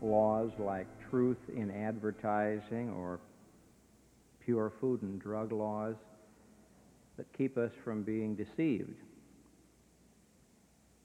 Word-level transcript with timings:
laws 0.00 0.50
like 0.58 0.86
truth 1.10 1.38
in 1.54 1.70
advertising 1.70 2.90
or 2.90 3.20
pure 4.44 4.72
food 4.80 5.02
and 5.02 5.20
drug 5.20 5.52
laws 5.52 5.96
that 7.16 7.26
keep 7.36 7.56
us 7.56 7.72
from 7.82 8.02
being 8.02 8.36
deceived. 8.36 8.96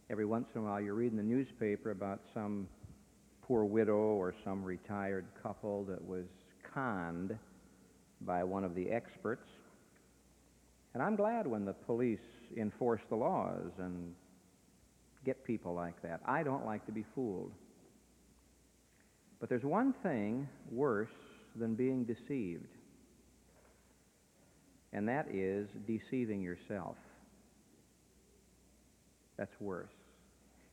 Every 0.09 0.25
once 0.25 0.47
in 0.53 0.61
a 0.61 0.63
while, 0.65 0.81
you're 0.81 0.93
reading 0.93 1.17
the 1.17 1.23
newspaper 1.23 1.91
about 1.91 2.19
some 2.33 2.67
poor 3.41 3.63
widow 3.63 3.93
or 3.93 4.33
some 4.43 4.63
retired 4.63 5.25
couple 5.41 5.85
that 5.85 6.03
was 6.03 6.25
conned 6.73 7.37
by 8.21 8.43
one 8.43 8.63
of 8.63 8.75
the 8.75 8.89
experts. 8.89 9.47
And 10.93 11.01
I'm 11.01 11.15
glad 11.15 11.47
when 11.47 11.65
the 11.65 11.73
police 11.73 12.19
enforce 12.57 13.01
the 13.09 13.15
laws 13.15 13.71
and 13.77 14.13
get 15.23 15.43
people 15.45 15.73
like 15.73 16.01
that. 16.01 16.19
I 16.25 16.43
don't 16.43 16.65
like 16.65 16.85
to 16.87 16.91
be 16.91 17.05
fooled. 17.15 17.51
But 19.41 19.49
there's 19.49 19.63
one 19.63 19.93
thing 20.03 20.47
worse 20.71 21.09
than 21.55 21.73
being 21.73 22.05
deceived, 22.05 22.67
and 24.93 25.09
that 25.09 25.27
is 25.33 25.67
deceiving 25.87 26.41
yourself. 26.41 26.95
That's 29.37 29.59
worse. 29.59 29.89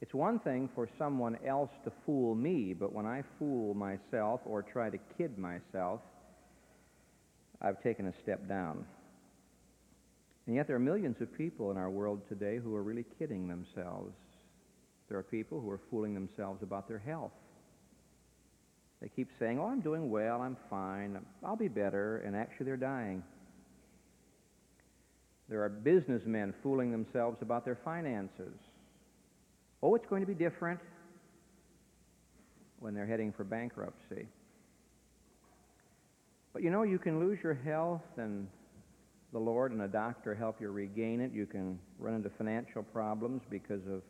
It's 0.02 0.12
one 0.12 0.38
thing 0.38 0.68
for 0.74 0.88
someone 0.98 1.38
else 1.46 1.70
to 1.84 1.92
fool 2.04 2.34
me, 2.34 2.74
but 2.74 2.92
when 2.92 3.06
I 3.06 3.24
fool 3.38 3.74
myself 3.74 4.40
or 4.44 4.62
try 4.62 4.90
to 4.90 4.98
kid 5.16 5.38
myself, 5.38 6.00
I've 7.62 7.82
taken 7.82 8.06
a 8.06 8.12
step 8.22 8.46
down. 8.46 8.84
And 10.46 10.54
yet 10.54 10.66
there 10.66 10.76
are 10.76 10.80
millions 10.80 11.16
of 11.20 11.36
people 11.36 11.70
in 11.70 11.76
our 11.78 11.90
world 11.90 12.20
today 12.28 12.58
who 12.58 12.74
are 12.74 12.82
really 12.82 13.06
kidding 13.18 13.48
themselves. 13.48 14.14
There 15.08 15.18
are 15.18 15.22
people 15.22 15.60
who 15.60 15.70
are 15.70 15.80
fooling 15.90 16.14
themselves 16.14 16.62
about 16.62 16.86
their 16.86 16.98
health. 16.98 17.32
They 19.00 19.08
keep 19.08 19.28
saying, 19.38 19.58
oh, 19.60 19.66
I'm 19.66 19.80
doing 19.80 20.10
well, 20.10 20.40
I'm 20.40 20.56
fine, 20.68 21.18
I'll 21.44 21.56
be 21.56 21.68
better, 21.68 22.18
and 22.26 22.34
actually 22.34 22.66
they're 22.66 22.76
dying. 22.76 23.22
There 25.48 25.62
are 25.62 25.68
businessmen 25.68 26.52
fooling 26.62 26.90
themselves 26.90 27.38
about 27.40 27.64
their 27.64 27.78
finances. 27.84 28.54
Oh, 29.82 29.94
it's 29.94 30.06
going 30.06 30.20
to 30.20 30.26
be 30.26 30.34
different 30.34 30.80
when 32.80 32.94
they're 32.94 33.06
heading 33.06 33.32
for 33.32 33.44
bankruptcy. 33.44 34.26
But 36.52 36.62
you 36.62 36.70
know, 36.70 36.82
you 36.82 36.98
can 36.98 37.20
lose 37.20 37.38
your 37.42 37.54
health 37.54 38.02
and 38.16 38.48
the 39.32 39.38
Lord 39.38 39.72
and 39.72 39.82
a 39.82 39.88
doctor 39.88 40.34
help 40.34 40.60
you 40.60 40.70
regain 40.70 41.20
it. 41.20 41.32
You 41.32 41.46
can 41.46 41.78
run 41.98 42.14
into 42.14 42.30
financial 42.30 42.82
problems 42.82 43.42
because 43.50 43.82
of 43.90 44.02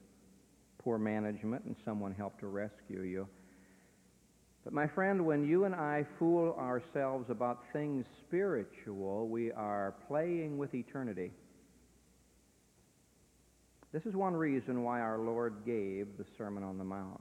poor 0.78 0.98
management 0.98 1.64
and 1.64 1.76
someone 1.84 2.14
helped 2.14 2.40
to 2.40 2.46
rescue 2.46 3.02
you. 3.02 3.28
But 4.64 4.72
my 4.72 4.86
friend, 4.86 5.24
when 5.24 5.46
you 5.46 5.64
and 5.64 5.74
I 5.74 6.04
fool 6.18 6.54
ourselves 6.58 7.30
about 7.30 7.64
things 7.72 8.04
spiritual, 8.26 9.28
we 9.28 9.50
are 9.52 9.94
playing 10.06 10.58
with 10.58 10.74
eternity. 10.74 11.30
This 13.92 14.04
is 14.04 14.14
one 14.14 14.34
reason 14.34 14.82
why 14.82 15.00
our 15.00 15.18
Lord 15.18 15.54
gave 15.64 16.08
the 16.18 16.26
Sermon 16.36 16.62
on 16.62 16.76
the 16.76 16.84
Mount. 16.84 17.20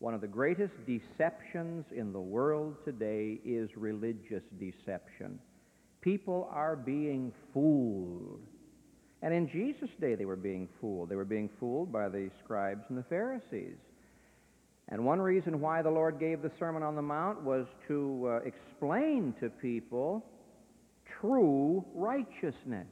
One 0.00 0.14
of 0.14 0.20
the 0.20 0.26
greatest 0.26 0.72
deceptions 0.86 1.84
in 1.94 2.12
the 2.12 2.20
world 2.20 2.76
today 2.84 3.38
is 3.44 3.68
religious 3.76 4.42
deception. 4.58 5.38
People 6.00 6.48
are 6.50 6.74
being 6.74 7.32
fooled. 7.52 8.40
And 9.22 9.34
in 9.34 9.48
Jesus' 9.48 9.90
day, 10.00 10.14
they 10.14 10.24
were 10.24 10.36
being 10.36 10.68
fooled. 10.80 11.10
They 11.10 11.16
were 11.16 11.26
being 11.26 11.50
fooled 11.60 11.92
by 11.92 12.08
the 12.08 12.30
scribes 12.42 12.82
and 12.88 12.96
the 12.96 13.04
Pharisees. 13.04 13.76
And 14.90 15.04
one 15.04 15.20
reason 15.20 15.60
why 15.60 15.82
the 15.82 15.90
Lord 15.90 16.18
gave 16.18 16.42
the 16.42 16.50
Sermon 16.58 16.82
on 16.82 16.96
the 16.96 17.02
Mount 17.02 17.42
was 17.42 17.66
to 17.86 18.28
uh, 18.28 18.40
explain 18.44 19.34
to 19.40 19.48
people 19.48 20.24
true 21.20 21.84
righteousness. 21.94 22.88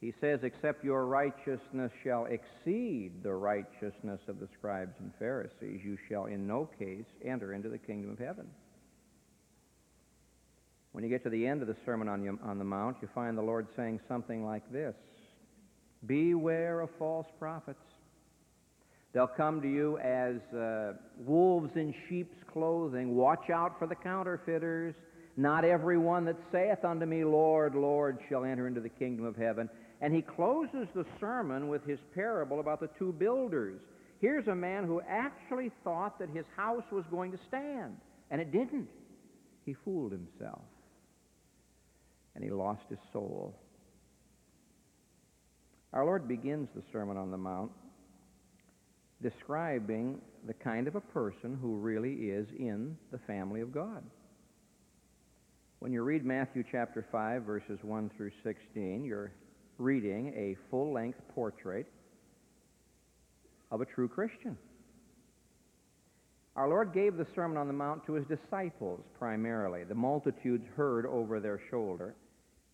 He 0.00 0.12
says, 0.20 0.40
Except 0.42 0.84
your 0.84 1.06
righteousness 1.06 1.92
shall 2.02 2.26
exceed 2.26 3.22
the 3.22 3.32
righteousness 3.32 4.20
of 4.26 4.40
the 4.40 4.48
scribes 4.58 4.94
and 4.98 5.12
Pharisees, 5.20 5.80
you 5.84 5.96
shall 6.08 6.24
in 6.24 6.44
no 6.44 6.68
case 6.76 7.06
enter 7.24 7.52
into 7.52 7.68
the 7.68 7.78
kingdom 7.78 8.10
of 8.10 8.18
heaven. 8.18 8.48
When 10.90 11.04
you 11.04 11.10
get 11.10 11.22
to 11.22 11.30
the 11.30 11.46
end 11.46 11.62
of 11.62 11.68
the 11.68 11.76
Sermon 11.86 12.08
on, 12.08 12.38
on 12.42 12.58
the 12.58 12.64
Mount, 12.64 12.96
you 13.00 13.08
find 13.14 13.38
the 13.38 13.42
Lord 13.42 13.68
saying 13.76 14.00
something 14.08 14.44
like 14.44 14.70
this 14.72 14.94
Beware 16.04 16.80
of 16.80 16.90
false 16.98 17.28
prophets 17.38 17.78
They'll 19.12 19.26
come 19.26 19.60
to 19.60 19.68
you 19.68 19.98
as 19.98 20.36
uh, 20.56 20.94
wolves 21.18 21.70
in 21.76 21.94
sheep's 22.08 22.36
clothing. 22.50 23.14
Watch 23.14 23.50
out 23.50 23.78
for 23.78 23.86
the 23.86 23.94
counterfeiters. 23.94 24.94
Not 25.36 25.64
every 25.64 25.98
one 25.98 26.24
that 26.26 26.36
saith 26.50 26.84
unto 26.84 27.06
me, 27.06 27.24
Lord, 27.24 27.74
Lord, 27.74 28.18
shall 28.28 28.44
enter 28.44 28.66
into 28.66 28.80
the 28.80 28.88
kingdom 28.88 29.26
of 29.26 29.36
heaven. 29.36 29.68
And 30.00 30.14
he 30.14 30.22
closes 30.22 30.88
the 30.94 31.04
sermon 31.20 31.68
with 31.68 31.86
his 31.86 31.98
parable 32.14 32.60
about 32.60 32.80
the 32.80 32.88
two 32.98 33.12
builders. 33.12 33.80
Here's 34.20 34.48
a 34.48 34.54
man 34.54 34.84
who 34.84 35.00
actually 35.08 35.70
thought 35.84 36.18
that 36.18 36.30
his 36.30 36.44
house 36.56 36.84
was 36.90 37.04
going 37.10 37.32
to 37.32 37.38
stand, 37.48 37.96
and 38.30 38.40
it 38.40 38.52
didn't. 38.52 38.88
He 39.64 39.74
fooled 39.84 40.12
himself, 40.12 40.62
and 42.34 42.42
he 42.42 42.50
lost 42.50 42.82
his 42.88 42.98
soul. 43.12 43.58
Our 45.92 46.04
Lord 46.04 46.26
begins 46.26 46.68
the 46.74 46.82
Sermon 46.92 47.16
on 47.16 47.30
the 47.30 47.36
Mount 47.36 47.72
describing 49.22 50.20
the 50.46 50.54
kind 50.54 50.88
of 50.88 50.96
a 50.96 51.00
person 51.00 51.56
who 51.60 51.76
really 51.76 52.30
is 52.30 52.46
in 52.58 52.96
the 53.10 53.18
family 53.18 53.60
of 53.60 53.72
God. 53.72 54.02
When 55.78 55.92
you 55.92 56.02
read 56.02 56.24
Matthew 56.24 56.64
chapter 56.70 57.04
5, 57.10 57.42
verses 57.42 57.78
1 57.82 58.10
through 58.16 58.30
16, 58.44 59.04
you're 59.04 59.32
reading 59.78 60.32
a 60.36 60.56
full 60.70 60.92
length 60.92 61.18
portrait 61.34 61.86
of 63.70 63.80
a 63.80 63.84
true 63.84 64.08
Christian. 64.08 64.56
Our 66.54 66.68
Lord 66.68 66.92
gave 66.92 67.16
the 67.16 67.26
Sermon 67.34 67.56
on 67.56 67.66
the 67.66 67.72
Mount 67.72 68.04
to 68.06 68.12
his 68.12 68.26
disciples 68.26 69.00
primarily. 69.18 69.84
The 69.84 69.94
multitudes 69.94 70.66
heard 70.76 71.06
over 71.06 71.40
their 71.40 71.60
shoulder. 71.70 72.14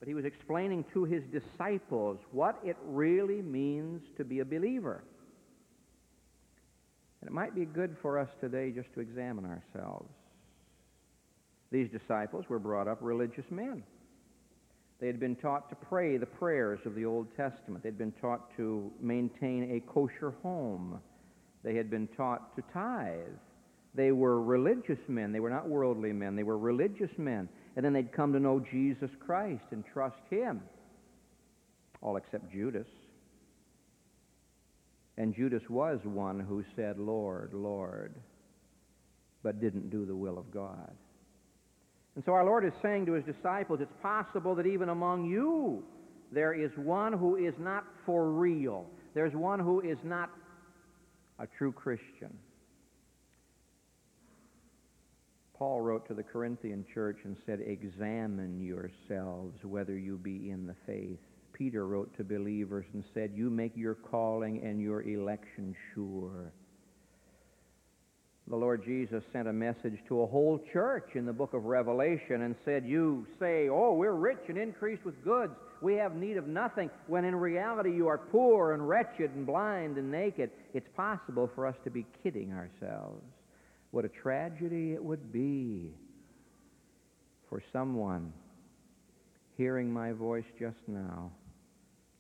But 0.01 0.09
he 0.09 0.15
was 0.15 0.25
explaining 0.25 0.85
to 0.93 1.05
his 1.05 1.23
disciples 1.33 2.19
what 2.31 2.59
it 2.65 2.77
really 2.85 3.43
means 3.43 4.03
to 4.17 4.25
be 4.25 4.41
a 4.41 4.45
believer. 4.45 5.03
And 7.21 7.29
it 7.29 7.33
might 7.33 7.55
be 7.55 7.65
good 7.65 7.97
for 8.01 8.19
us 8.19 8.29
today 8.41 8.71
just 8.71 8.93
to 8.95 9.01
examine 9.01 9.45
ourselves. 9.45 10.09
These 11.71 11.91
disciples 11.91 12.47
were 12.49 12.59
brought 12.59 12.89
up 12.89 12.99
religious 13.01 13.45
men. 13.51 13.83
They 15.01 15.07
had 15.07 15.21
been 15.21 15.37
taught 15.37 15.69
to 15.71 15.77
pray 15.77 16.17
the 16.17 16.27
prayers 16.27 16.81
of 16.85 16.95
the 16.95 17.05
Old 17.05 17.29
Testament. 17.37 17.85
They'd 17.85 17.99
been 17.99 18.13
taught 18.21 18.57
to 18.57 18.91
maintain 19.01 19.71
a 19.77 19.93
kosher 19.93 20.35
home. 20.43 21.01
They 21.63 21.75
had 21.75 21.91
been 21.91 22.09
taught 22.17 22.57
to 22.57 22.63
tithe. 22.73 23.39
They 23.95 24.13
were 24.13 24.41
religious 24.41 24.99
men. 25.09 25.33
They 25.33 25.41
were 25.41 25.51
not 25.51 25.69
worldly 25.69 26.13
men. 26.13 26.37
They 26.37 26.43
were 26.43 26.59
religious 26.59 27.11
men. 27.17 27.49
And 27.77 27.85
then 27.85 27.93
they'd 27.93 28.13
come 28.13 28.33
to 28.33 28.41
know 28.41 28.61
Jesus 28.61 29.11
Christ 29.25 29.65
and 29.71 29.85
trust 29.93 30.21
Him. 30.31 30.63
All 32.01 32.17
except 32.17 32.51
Judas. 32.53 32.87
And 35.19 35.35
Judas 35.35 35.63
was 35.69 35.99
one 36.05 36.39
who 36.39 36.65
said, 36.77 36.97
Lord, 36.97 37.53
Lord, 37.53 38.15
but 39.43 39.61
didn't 39.61 39.91
do 39.91 40.07
the 40.07 40.15
will 40.15 40.39
of 40.39 40.51
God. 40.53 40.93
And 42.15 42.25
so 42.25 42.33
our 42.33 42.45
Lord 42.45 42.65
is 42.65 42.73
saying 42.81 43.07
to 43.07 43.13
his 43.13 43.25
disciples, 43.25 43.81
it's 43.83 43.93
possible 44.01 44.55
that 44.55 44.67
even 44.67 44.89
among 44.89 45.27
you 45.27 45.83
there 46.31 46.53
is 46.53 46.71
one 46.77 47.13
who 47.13 47.37
is 47.37 47.55
not 47.59 47.85
for 48.07 48.31
real. 48.31 48.87
There's 49.15 49.35
one 49.35 49.59
who 49.59 49.81
is 49.81 49.99
not 50.05 50.31
a 51.41 51.47
true 51.47 51.73
Christian. 51.73 52.37
Paul 55.55 55.81
wrote 55.81 56.07
to 56.07 56.15
the 56.15 56.23
Corinthian 56.23 56.85
church 56.95 57.19
and 57.25 57.37
said, 57.45 57.61
Examine 57.61 58.61
yourselves 58.61 59.65
whether 59.65 59.99
you 59.99 60.17
be 60.17 60.51
in 60.51 60.67
the 60.67 60.77
faith. 60.87 61.19
Peter 61.59 61.89
wrote 61.89 62.17
to 62.17 62.23
believers 62.23 62.87
and 62.95 63.03
said, 63.13 63.33
You 63.35 63.51
make 63.51 63.73
your 63.77 63.97
calling 63.97 64.63
and 64.65 64.81
your 64.81 65.03
election 65.03 65.75
sure. 65.93 66.53
The 68.47 68.57
Lord 68.57 68.85
Jesus 68.85 69.25
sent 69.33 69.49
a 69.49 69.53
message 69.53 69.99
to 70.07 70.23
a 70.23 70.27
whole 70.27 70.61
church 70.73 71.11
in 71.17 71.27
the 71.27 71.33
book 71.33 71.53
of 71.55 71.65
Revelation 71.65 72.43
and 72.43 72.55
said, 72.65 72.87
You 72.87 73.27
say, 73.41 73.69
Oh, 73.69 73.93
we're 73.93 74.15
rich 74.15 74.39
and 74.49 74.57
increased 74.57 75.05
with 75.05 75.23
goods. 75.25 75.53
We 75.83 75.95
have 75.95 76.15
need 76.15 76.37
of 76.37 76.47
nothing, 76.47 76.91
when 77.09 77.25
in 77.25 77.35
reality 77.35 77.95
you 77.95 78.07
are 78.07 78.19
poor 78.19 78.73
and 78.73 78.89
wretched 78.89 79.33
and 79.35 79.45
blind 79.45 79.99
and 79.99 80.11
naked. 80.11 80.51
It's 80.75 80.89
possible 80.97 81.51
for 81.55 81.67
us 81.67 81.77
to 81.85 81.91
be 81.91 82.07
kidding 82.23 82.53
ourselves. 82.53 83.23
What 83.91 84.05
a 84.05 84.09
tragedy 84.09 84.93
it 84.93 85.03
would 85.03 85.33
be 85.33 85.93
for 87.49 87.63
someone 87.73 88.33
hearing 89.57 89.93
my 89.93 90.13
voice 90.13 90.45
just 90.59 90.79
now 90.87 91.33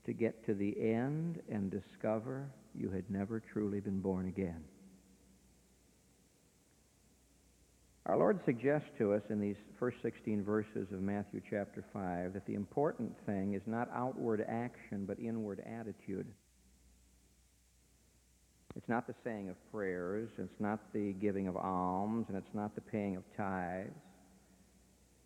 to 0.08 0.14
get 0.14 0.46
to 0.46 0.54
the 0.54 0.74
end 0.80 1.38
and 1.50 1.70
discover 1.70 2.48
you 2.74 2.88
had 2.88 3.04
never 3.10 3.42
truly 3.52 3.78
been 3.78 4.00
born 4.00 4.26
again. 4.26 4.64
Our 8.06 8.16
Lord 8.16 8.40
suggests 8.46 8.88
to 8.96 9.12
us 9.12 9.20
in 9.28 9.38
these 9.38 9.58
first 9.78 9.98
16 10.00 10.42
verses 10.42 10.88
of 10.92 11.02
Matthew 11.02 11.42
chapter 11.50 11.84
5 11.92 12.32
that 12.32 12.46
the 12.46 12.54
important 12.54 13.12
thing 13.26 13.52
is 13.52 13.60
not 13.66 13.90
outward 13.94 14.42
action, 14.48 15.04
but 15.06 15.18
inward 15.18 15.62
attitude. 15.66 16.26
It's 18.76 18.88
not 18.88 19.06
the 19.06 19.14
saying 19.24 19.50
of 19.50 19.56
prayers, 19.70 20.30
it's 20.38 20.58
not 20.58 20.80
the 20.94 21.12
giving 21.20 21.48
of 21.48 21.56
alms, 21.58 22.24
and 22.28 22.36
it's 22.38 22.54
not 22.54 22.74
the 22.74 22.80
paying 22.80 23.16
of 23.16 23.24
tithes, 23.36 23.92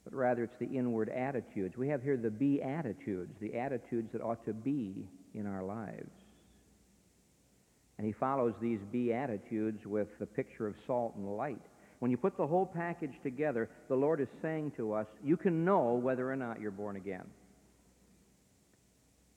but 0.04 0.14
rather 0.14 0.44
it's 0.44 0.58
the 0.58 0.66
inward 0.66 1.08
attitudes. 1.08 1.76
We 1.76 1.88
have 1.88 2.02
here 2.02 2.16
the 2.16 2.30
beatitudes, 2.30 3.32
the 3.40 3.56
attitudes 3.56 4.10
that 4.12 4.22
ought 4.22 4.44
to 4.46 4.52
be 4.52 5.06
in 5.34 5.46
our 5.46 5.62
lives. 5.62 6.10
And 7.98 8.06
he 8.06 8.12
follows 8.12 8.54
these 8.60 8.80
beatitudes 8.90 9.86
with 9.86 10.08
the 10.18 10.26
picture 10.26 10.66
of 10.66 10.74
salt 10.86 11.14
and 11.16 11.36
light. 11.36 11.60
When 12.00 12.10
you 12.10 12.16
put 12.16 12.36
the 12.36 12.46
whole 12.46 12.66
package 12.66 13.14
together, 13.22 13.70
the 13.88 13.94
Lord 13.94 14.20
is 14.20 14.26
saying 14.40 14.72
to 14.76 14.92
us, 14.92 15.06
you 15.22 15.36
can 15.36 15.64
know 15.64 15.92
whether 15.92 16.28
or 16.28 16.34
not 16.34 16.60
you're 16.60 16.72
born 16.72 16.96
again. 16.96 17.24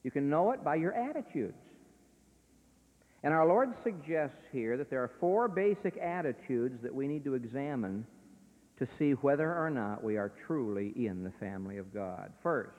You 0.03 0.09
can 0.09 0.29
know 0.29 0.51
it 0.51 0.63
by 0.63 0.75
your 0.75 0.94
attitudes. 0.94 1.53
And 3.23 3.33
our 3.33 3.47
Lord 3.47 3.73
suggests 3.83 4.38
here 4.51 4.77
that 4.77 4.89
there 4.89 5.01
are 5.01 5.12
four 5.19 5.47
basic 5.47 5.97
attitudes 5.97 6.81
that 6.83 6.94
we 6.94 7.07
need 7.07 7.23
to 7.25 7.33
examine 7.33 8.06
to 8.80 8.88
see 9.00 9.12
whether 9.12 9.56
or 9.56 9.69
not 9.69 10.04
we 10.04 10.18
are 10.18 10.31
truly 10.45 10.94
in 10.95 11.24
the 11.24 11.31
family 11.39 11.77
of 11.77 11.94
God. 11.94 12.31
First, 12.44 12.77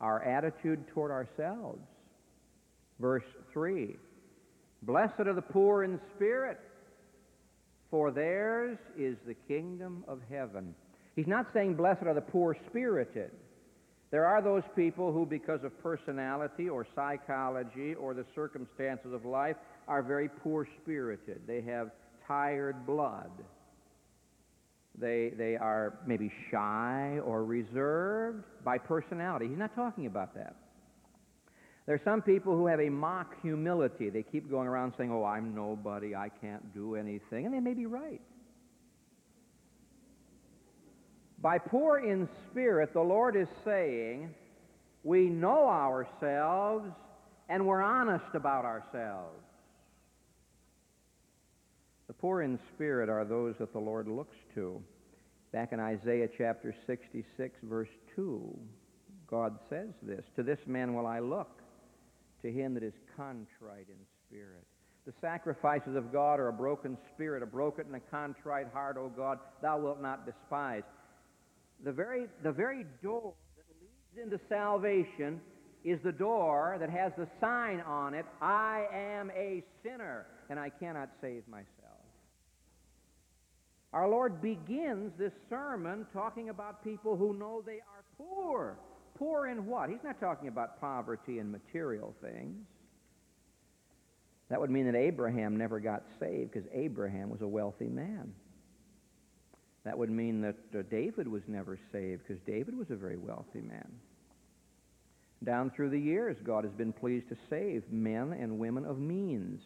our 0.00 0.22
attitude 0.22 0.86
toward 0.88 1.10
ourselves. 1.10 1.80
Verse 3.00 3.24
3 3.52 3.96
Blessed 4.82 5.20
are 5.20 5.34
the 5.34 5.42
poor 5.42 5.84
in 5.84 6.00
spirit, 6.14 6.58
for 7.90 8.10
theirs 8.10 8.78
is 8.96 9.16
the 9.26 9.34
kingdom 9.46 10.04
of 10.06 10.20
heaven. 10.30 10.74
He's 11.16 11.26
not 11.26 11.46
saying, 11.52 11.74
Blessed 11.74 12.04
are 12.04 12.14
the 12.14 12.20
poor 12.20 12.56
spirited. 12.68 13.30
There 14.10 14.24
are 14.24 14.40
those 14.40 14.62
people 14.74 15.12
who, 15.12 15.26
because 15.26 15.64
of 15.64 15.82
personality 15.82 16.68
or 16.68 16.86
psychology 16.94 17.94
or 17.94 18.14
the 18.14 18.24
circumstances 18.34 19.12
of 19.12 19.24
life, 19.24 19.56
are 19.86 20.02
very 20.02 20.28
poor 20.28 20.66
spirited. 20.80 21.42
They 21.46 21.60
have 21.62 21.90
tired 22.26 22.86
blood. 22.86 23.30
They, 25.00 25.32
they 25.36 25.56
are 25.56 25.98
maybe 26.06 26.32
shy 26.50 27.20
or 27.24 27.44
reserved 27.44 28.44
by 28.64 28.78
personality. 28.78 29.48
He's 29.48 29.58
not 29.58 29.74
talking 29.74 30.06
about 30.06 30.34
that. 30.34 30.56
There 31.86 31.94
are 31.94 32.00
some 32.04 32.20
people 32.20 32.56
who 32.56 32.66
have 32.66 32.80
a 32.80 32.90
mock 32.90 33.40
humility. 33.40 34.10
They 34.10 34.22
keep 34.22 34.50
going 34.50 34.68
around 34.68 34.92
saying, 34.98 35.10
Oh, 35.10 35.24
I'm 35.24 35.54
nobody, 35.54 36.14
I 36.14 36.28
can't 36.28 36.74
do 36.74 36.96
anything. 36.96 37.46
And 37.46 37.54
they 37.54 37.60
may 37.60 37.74
be 37.74 37.86
right. 37.86 38.20
By 41.40 41.58
poor 41.58 41.98
in 41.98 42.28
spirit, 42.50 42.92
the 42.92 43.00
Lord 43.00 43.36
is 43.36 43.48
saying, 43.64 44.34
We 45.04 45.30
know 45.30 45.66
ourselves 45.66 46.90
and 47.48 47.66
we're 47.66 47.80
honest 47.82 48.34
about 48.34 48.64
ourselves. 48.64 49.47
The 52.08 52.14
poor 52.14 52.42
in 52.42 52.58
spirit 52.74 53.10
are 53.10 53.24
those 53.24 53.54
that 53.58 53.72
the 53.72 53.78
Lord 53.78 54.08
looks 54.08 54.36
to. 54.54 54.82
Back 55.52 55.72
in 55.72 55.80
Isaiah 55.80 56.28
chapter 56.36 56.74
66, 56.86 57.58
verse 57.62 57.88
2, 58.16 58.58
God 59.30 59.58
says 59.68 59.90
this 60.02 60.24
To 60.36 60.42
this 60.42 60.58
man 60.66 60.94
will 60.94 61.06
I 61.06 61.20
look 61.20 61.60
to 62.42 62.50
him 62.50 62.74
that 62.74 62.82
is 62.82 62.94
contrite 63.16 63.88
in 63.88 63.96
spirit. 64.26 64.64
The 65.06 65.12
sacrifices 65.20 65.96
of 65.96 66.12
God 66.12 66.40
are 66.40 66.48
a 66.48 66.52
broken 66.52 66.96
spirit, 67.14 67.42
a 67.42 67.46
broken 67.46 67.86
and 67.86 67.96
a 67.96 68.10
contrite 68.10 68.66
heart, 68.72 68.96
O 68.98 69.10
God, 69.14 69.38
thou 69.62 69.78
wilt 69.78 70.02
not 70.02 70.26
despise. 70.26 70.82
The 71.84 71.92
very, 71.92 72.26
the 72.42 72.52
very 72.52 72.84
door 73.02 73.34
that 73.56 73.64
leads 73.80 74.32
into 74.32 74.44
salvation 74.48 75.40
is 75.84 75.98
the 76.04 76.12
door 76.12 76.76
that 76.80 76.90
has 76.90 77.12
the 77.16 77.28
sign 77.40 77.80
on 77.82 78.14
it, 78.14 78.26
I 78.42 78.86
am 78.92 79.30
a 79.30 79.62
sinner, 79.82 80.26
and 80.50 80.58
I 80.58 80.70
cannot 80.70 81.08
save 81.20 81.46
myself. 81.48 81.77
Our 83.92 84.08
Lord 84.08 84.42
begins 84.42 85.12
this 85.18 85.32
sermon 85.48 86.06
talking 86.12 86.50
about 86.50 86.84
people 86.84 87.16
who 87.16 87.34
know 87.34 87.62
they 87.64 87.80
are 87.80 88.04
poor. 88.18 88.78
Poor 89.14 89.46
in 89.46 89.66
what? 89.66 89.88
He's 89.88 90.04
not 90.04 90.20
talking 90.20 90.48
about 90.48 90.80
poverty 90.80 91.38
and 91.38 91.50
material 91.50 92.14
things. 92.20 92.66
That 94.50 94.60
would 94.60 94.70
mean 94.70 94.86
that 94.86 94.94
Abraham 94.94 95.56
never 95.56 95.80
got 95.80 96.04
saved 96.20 96.52
because 96.52 96.68
Abraham 96.72 97.30
was 97.30 97.40
a 97.40 97.46
wealthy 97.46 97.88
man. 97.88 98.32
That 99.84 99.96
would 99.96 100.10
mean 100.10 100.42
that 100.42 100.56
uh, 100.78 100.82
David 100.90 101.26
was 101.26 101.42
never 101.46 101.78
saved 101.92 102.22
because 102.26 102.42
David 102.46 102.76
was 102.76 102.90
a 102.90 102.96
very 102.96 103.16
wealthy 103.16 103.60
man. 103.60 103.90
Down 105.44 105.70
through 105.70 105.90
the 105.90 105.98
years, 105.98 106.36
God 106.42 106.64
has 106.64 106.72
been 106.72 106.92
pleased 106.92 107.28
to 107.28 107.36
save 107.48 107.90
men 107.90 108.32
and 108.32 108.58
women 108.58 108.84
of 108.84 108.98
means. 108.98 109.62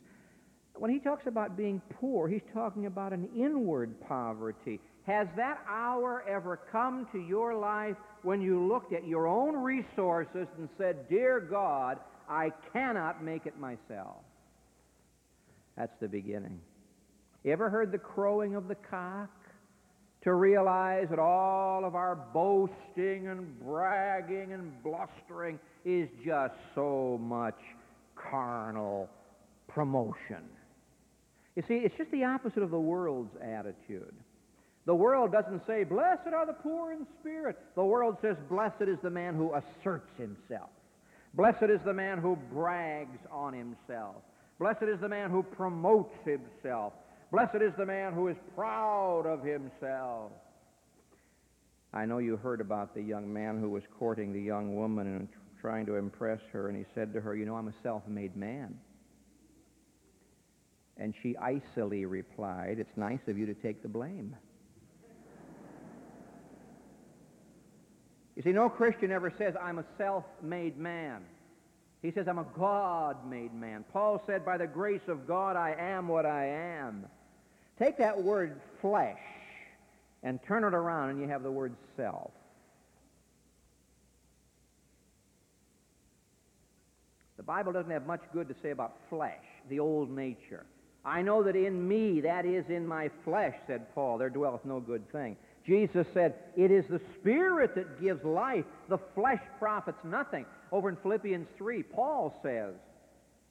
When 0.74 0.90
he 0.90 0.98
talks 0.98 1.26
about 1.26 1.56
being 1.56 1.80
poor, 2.00 2.28
he's 2.28 2.42
talking 2.52 2.86
about 2.86 3.12
an 3.12 3.28
inward 3.36 4.00
poverty. 4.08 4.80
Has 5.06 5.26
that 5.36 5.58
hour 5.69 6.24
ever 6.28 6.60
come 6.70 7.06
to 7.12 7.19
your 7.19 7.54
life 7.54 7.96
when 8.22 8.40
you 8.40 8.66
looked 8.66 8.92
at 8.92 9.06
your 9.06 9.26
own 9.26 9.56
resources 9.56 10.46
and 10.58 10.69
said, 10.78 11.08
Dear 11.08 11.40
God, 11.40 11.98
I 12.28 12.50
cannot 12.72 13.22
make 13.22 13.46
it 13.46 13.58
myself? 13.58 14.22
That's 15.76 15.92
the 16.00 16.08
beginning. 16.08 16.60
You 17.44 17.52
ever 17.52 17.69
heard 17.69 17.90
the 17.92 17.98
crowing 17.98 18.54
of 18.54 18.69
the 18.69 18.76
cock? 18.76 19.31
To 20.24 20.34
realize 20.34 21.08
that 21.10 21.19
all 21.19 21.84
of 21.84 21.96
our 21.96 22.14
boasting 22.32 23.26
and 23.26 23.58
bragging 23.58 24.52
and 24.52 24.72
blustering 24.84 25.58
is 25.84 26.08
just 26.24 26.55
so 26.76 27.19
much 27.20 27.58
carnal 28.14 29.08
promotion. 29.67 30.44
You 31.56 31.62
see, 31.68 31.74
it's 31.74 31.96
just 31.96 32.10
the 32.10 32.24
opposite 32.24 32.62
of 32.62 32.70
the 32.70 32.80
world's 32.80 33.36
attitude. 33.42 34.14
The 34.86 34.94
world 34.94 35.32
doesn't 35.32 35.66
say, 35.66 35.84
Blessed 35.84 36.32
are 36.34 36.46
the 36.46 36.54
poor 36.54 36.92
in 36.92 37.06
spirit. 37.20 37.58
The 37.76 37.84
world 37.84 38.16
says, 38.22 38.36
Blessed 38.48 38.82
is 38.88 38.98
the 39.02 39.10
man 39.10 39.34
who 39.34 39.54
asserts 39.54 40.10
himself. 40.18 40.70
Blessed 41.34 41.70
is 41.70 41.80
the 41.84 41.94
man 41.94 42.18
who 42.18 42.36
brags 42.52 43.20
on 43.30 43.52
himself. 43.52 44.16
Blessed 44.58 44.82
is 44.82 45.00
the 45.00 45.08
man 45.08 45.30
who 45.30 45.42
promotes 45.42 46.14
himself. 46.24 46.92
Blessed 47.30 47.62
is 47.62 47.72
the 47.78 47.86
man 47.86 48.12
who 48.12 48.28
is 48.28 48.36
proud 48.54 49.26
of 49.26 49.42
himself. 49.44 50.32
I 51.94 52.06
know 52.06 52.18
you 52.18 52.36
heard 52.36 52.60
about 52.60 52.94
the 52.94 53.02
young 53.02 53.32
man 53.32 53.60
who 53.60 53.70
was 53.70 53.82
courting 53.98 54.32
the 54.32 54.40
young 54.40 54.76
woman 54.76 55.06
and 55.06 55.28
trying 55.60 55.86
to 55.86 55.96
impress 55.96 56.40
her, 56.52 56.68
and 56.68 56.76
he 56.76 56.84
said 56.94 57.12
to 57.14 57.20
her, 57.20 57.34
You 57.36 57.44
know, 57.44 57.56
I'm 57.56 57.68
a 57.68 57.74
self 57.82 58.06
made 58.08 58.36
man. 58.36 58.74
And 61.02 61.12
she 61.20 61.36
icily 61.36 62.04
replied, 62.04 62.76
It's 62.78 62.96
nice 62.96 63.18
of 63.26 63.36
you 63.36 63.44
to 63.46 63.54
take 63.54 63.82
the 63.82 63.88
blame. 63.88 64.36
You 68.36 68.42
see, 68.42 68.52
no 68.52 68.68
Christian 68.68 69.10
ever 69.10 69.32
says, 69.36 69.54
I'm 69.60 69.80
a 69.80 69.84
self-made 69.98 70.78
man. 70.78 71.22
He 72.02 72.12
says, 72.12 72.28
I'm 72.28 72.38
a 72.38 72.46
God-made 72.56 73.52
man. 73.52 73.84
Paul 73.92 74.22
said, 74.28 74.44
by 74.44 74.56
the 74.56 74.66
grace 74.68 75.08
of 75.08 75.26
God, 75.26 75.56
I 75.56 75.74
am 75.76 76.06
what 76.06 76.24
I 76.24 76.46
am. 76.46 77.06
Take 77.80 77.98
that 77.98 78.22
word 78.22 78.60
flesh 78.80 79.18
and 80.22 80.38
turn 80.46 80.62
it 80.62 80.72
around 80.72 81.10
and 81.10 81.20
you 81.20 81.26
have 81.26 81.42
the 81.42 81.50
word 81.50 81.74
self. 81.96 82.30
The 87.36 87.42
Bible 87.42 87.72
doesn't 87.72 87.90
have 87.90 88.06
much 88.06 88.22
good 88.32 88.46
to 88.48 88.54
say 88.62 88.70
about 88.70 88.96
flesh, 89.10 89.44
the 89.68 89.80
old 89.80 90.08
nature. 90.08 90.64
I 91.04 91.22
know 91.22 91.42
that 91.42 91.56
in 91.56 91.86
me, 91.88 92.20
that 92.20 92.46
is 92.46 92.64
in 92.68 92.86
my 92.86 93.10
flesh, 93.24 93.54
said 93.66 93.92
Paul, 93.94 94.18
there 94.18 94.30
dwelleth 94.30 94.64
no 94.64 94.78
good 94.78 95.10
thing. 95.10 95.36
Jesus 95.66 96.06
said, 96.14 96.34
It 96.56 96.70
is 96.70 96.84
the 96.88 97.00
Spirit 97.18 97.74
that 97.74 98.00
gives 98.00 98.24
life. 98.24 98.64
The 98.88 98.98
flesh 99.14 99.42
profits 99.58 99.98
nothing. 100.04 100.46
Over 100.70 100.88
in 100.88 100.96
Philippians 100.96 101.48
3, 101.58 101.82
Paul 101.82 102.38
says, 102.42 102.74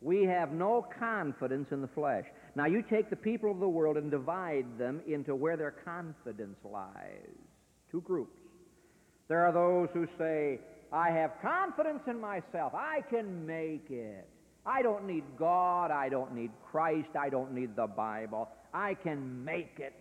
We 0.01 0.23
have 0.23 0.51
no 0.51 0.85
confidence 0.97 1.67
in 1.71 1.81
the 1.81 1.87
flesh. 1.89 2.25
Now 2.55 2.65
you 2.65 2.81
take 2.81 3.09
the 3.09 3.15
people 3.15 3.51
of 3.51 3.59
the 3.59 3.67
world 3.67 3.97
and 3.97 4.09
divide 4.09 4.77
them 4.77 5.01
into 5.07 5.35
where 5.35 5.57
their 5.57 5.71
confidence 5.71 6.57
lies. 6.63 7.35
Two 7.91 8.01
groups. 8.01 8.37
There 9.27 9.45
are 9.45 9.53
those 9.53 9.89
who 9.93 10.07
say, 10.17 10.59
I 10.91 11.09
have 11.11 11.31
confidence 11.41 12.01
in 12.07 12.19
myself. 12.19 12.73
I 12.75 13.01
can 13.09 13.45
make 13.45 13.89
it. 13.89 14.27
I 14.65 14.81
don't 14.81 15.07
need 15.07 15.23
God. 15.37 15.91
I 15.91 16.09
don't 16.09 16.33
need 16.35 16.51
Christ. 16.71 17.15
I 17.19 17.29
don't 17.29 17.53
need 17.53 17.75
the 17.75 17.87
Bible. 17.87 18.49
I 18.73 18.93
can 18.93 19.43
make 19.43 19.79
it. 19.79 19.93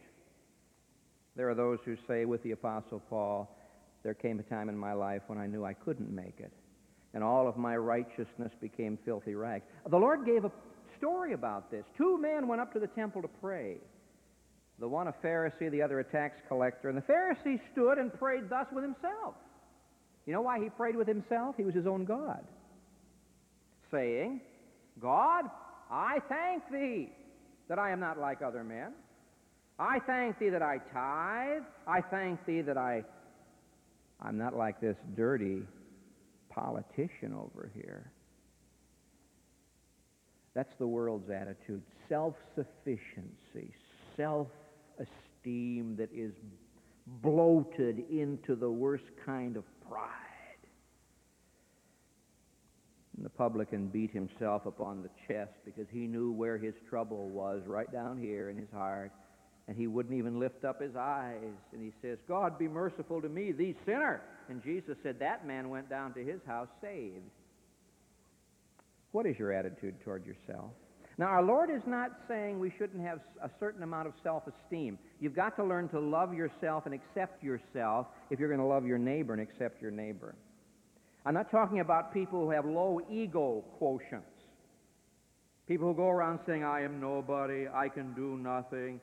There 1.36 1.48
are 1.48 1.54
those 1.54 1.78
who 1.84 1.96
say, 2.06 2.24
with 2.24 2.42
the 2.42 2.50
Apostle 2.52 3.00
Paul, 3.08 3.56
there 4.02 4.14
came 4.14 4.38
a 4.38 4.42
time 4.42 4.68
in 4.68 4.76
my 4.76 4.92
life 4.92 5.22
when 5.26 5.38
I 5.38 5.46
knew 5.46 5.64
I 5.64 5.72
couldn't 5.72 6.14
make 6.14 6.34
it, 6.38 6.52
and 7.14 7.22
all 7.22 7.48
of 7.48 7.56
my 7.56 7.76
righteousness 7.76 8.52
became 8.60 8.98
filthy 9.04 9.34
rags. 9.34 9.64
The 9.88 9.96
Lord 9.96 10.26
gave 10.26 10.44
a 10.44 10.52
story 10.98 11.32
about 11.32 11.70
this. 11.70 11.84
Two 11.96 12.18
men 12.18 12.48
went 12.48 12.60
up 12.60 12.72
to 12.74 12.78
the 12.78 12.86
temple 12.88 13.22
to 13.22 13.28
pray. 13.40 13.78
The 14.78 14.88
one 14.88 15.08
a 15.08 15.12
Pharisee, 15.24 15.70
the 15.70 15.82
other 15.82 16.00
a 16.00 16.04
tax 16.04 16.40
collector. 16.48 16.88
And 16.88 16.96
the 16.96 17.02
Pharisee 17.02 17.60
stood 17.72 17.98
and 17.98 18.12
prayed 18.12 18.48
thus 18.48 18.66
with 18.72 18.82
himself. 18.82 19.34
You 20.26 20.32
know 20.32 20.40
why 20.40 20.58
he 20.58 20.70
prayed 20.70 20.96
with 20.96 21.08
himself? 21.08 21.56
He 21.56 21.64
was 21.64 21.74
his 21.74 21.86
own 21.86 22.04
God. 22.04 22.42
Saying, 23.90 24.40
God, 24.98 25.44
I 25.90 26.18
thank 26.28 26.62
thee 26.70 27.10
that 27.68 27.78
I 27.78 27.90
am 27.90 28.00
not 28.00 28.18
like 28.18 28.42
other 28.42 28.64
men. 28.64 28.92
I 29.78 29.98
thank 30.00 30.38
thee 30.38 30.50
that 30.50 30.62
I 30.62 30.78
tithe. 30.92 31.62
I 31.86 32.00
thank 32.00 32.44
thee 32.44 32.60
that 32.62 32.76
I, 32.76 33.02
I'm 34.20 34.36
not 34.36 34.56
like 34.56 34.80
this 34.80 34.96
dirty 35.16 35.62
politician 36.50 37.32
over 37.32 37.70
here. 37.74 38.10
That's 40.54 40.74
the 40.78 40.86
world's 40.86 41.30
attitude. 41.30 41.82
Self 42.08 42.34
sufficiency, 42.54 43.72
self 44.16 44.48
esteem 44.98 45.96
that 45.96 46.10
is 46.12 46.32
bloated 47.22 48.04
into 48.10 48.54
the 48.56 48.70
worst 48.70 49.04
kind 49.24 49.56
of 49.56 49.64
pride. 49.88 50.29
And 53.20 53.26
the 53.26 53.36
publican 53.36 53.88
beat 53.88 54.12
himself 54.12 54.64
upon 54.64 55.02
the 55.02 55.10
chest 55.28 55.52
because 55.66 55.84
he 55.92 56.06
knew 56.06 56.32
where 56.32 56.56
his 56.56 56.72
trouble 56.88 57.28
was, 57.28 57.60
right 57.66 57.92
down 57.92 58.16
here 58.16 58.48
in 58.48 58.56
his 58.56 58.70
heart. 58.72 59.12
And 59.68 59.76
he 59.76 59.88
wouldn't 59.88 60.14
even 60.14 60.40
lift 60.40 60.64
up 60.64 60.80
his 60.80 60.96
eyes. 60.96 61.52
And 61.74 61.82
he 61.82 61.92
says, 62.00 62.16
God, 62.26 62.58
be 62.58 62.66
merciful 62.66 63.20
to 63.20 63.28
me, 63.28 63.52
thee 63.52 63.76
sinner. 63.84 64.22
And 64.48 64.62
Jesus 64.64 64.96
said, 65.02 65.18
That 65.18 65.46
man 65.46 65.68
went 65.68 65.90
down 65.90 66.14
to 66.14 66.24
his 66.24 66.40
house 66.46 66.68
saved. 66.80 67.28
What 69.12 69.26
is 69.26 69.38
your 69.38 69.52
attitude 69.52 69.96
toward 70.02 70.24
yourself? 70.24 70.70
Now, 71.18 71.26
our 71.26 71.42
Lord 71.42 71.68
is 71.68 71.82
not 71.86 72.12
saying 72.26 72.58
we 72.58 72.72
shouldn't 72.78 73.06
have 73.06 73.20
a 73.42 73.50
certain 73.60 73.82
amount 73.82 74.08
of 74.08 74.14
self 74.22 74.44
esteem. 74.46 74.98
You've 75.20 75.36
got 75.36 75.56
to 75.56 75.64
learn 75.64 75.90
to 75.90 76.00
love 76.00 76.32
yourself 76.32 76.86
and 76.86 76.94
accept 76.94 77.44
yourself 77.44 78.06
if 78.30 78.40
you're 78.40 78.48
going 78.48 78.60
to 78.60 78.66
love 78.66 78.86
your 78.86 78.96
neighbor 78.96 79.34
and 79.34 79.42
accept 79.42 79.82
your 79.82 79.90
neighbor. 79.90 80.36
I'm 81.24 81.34
not 81.34 81.50
talking 81.50 81.80
about 81.80 82.14
people 82.14 82.44
who 82.44 82.50
have 82.50 82.64
low 82.64 83.00
ego 83.10 83.64
quotients. 83.80 84.22
People 85.66 85.88
who 85.88 85.94
go 85.94 86.08
around 86.08 86.40
saying, 86.46 86.64
I 86.64 86.82
am 86.82 87.00
nobody, 87.00 87.66
I 87.72 87.88
can 87.88 88.12
do 88.14 88.36
nothing. 88.36 89.00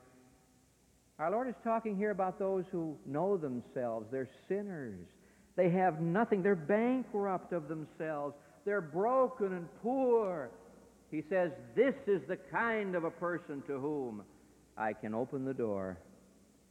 Our 1.19 1.31
Lord 1.31 1.47
is 1.47 1.55
talking 1.63 1.95
here 1.95 2.11
about 2.11 2.37
those 2.37 2.65
who 2.71 2.97
know 3.05 3.37
themselves. 3.37 4.07
They're 4.11 4.29
sinners. 4.47 5.07
They 5.55 5.69
have 5.71 6.01
nothing. 6.01 6.43
They're 6.43 6.55
bankrupt 6.55 7.53
of 7.53 7.67
themselves. 7.67 8.35
They're 8.65 8.81
broken 8.81 9.53
and 9.53 9.67
poor. 9.81 10.51
He 11.09 11.23
says, 11.29 11.51
This 11.75 11.95
is 12.05 12.21
the 12.27 12.37
kind 12.51 12.95
of 12.95 13.03
a 13.03 13.11
person 13.11 13.63
to 13.67 13.79
whom 13.79 14.23
I 14.77 14.93
can 14.93 15.15
open 15.15 15.45
the 15.45 15.53
door 15.53 15.97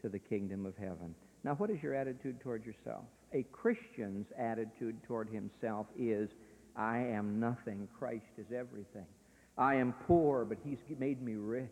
to 0.03 0.09
the 0.09 0.19
kingdom 0.19 0.67
of 0.67 0.77
heaven. 0.77 1.15
Now, 1.43 1.55
what 1.55 1.71
is 1.71 1.83
your 1.83 1.95
attitude 1.95 2.41
toward 2.41 2.65
yourself? 2.65 3.05
A 3.33 3.43
Christian's 3.53 4.27
attitude 4.39 5.03
toward 5.05 5.29
himself 5.29 5.87
is, 5.99 6.31
I 6.77 6.99
am 6.99 7.41
nothing, 7.41 7.89
Christ 7.99 8.25
is 8.39 8.47
everything. 8.55 9.07
I 9.59 9.77
am 9.77 9.95
poor, 10.07 10.45
but 10.45 10.59
He's 10.65 10.79
made 10.99 11.23
me 11.23 11.35
rich. 11.35 11.71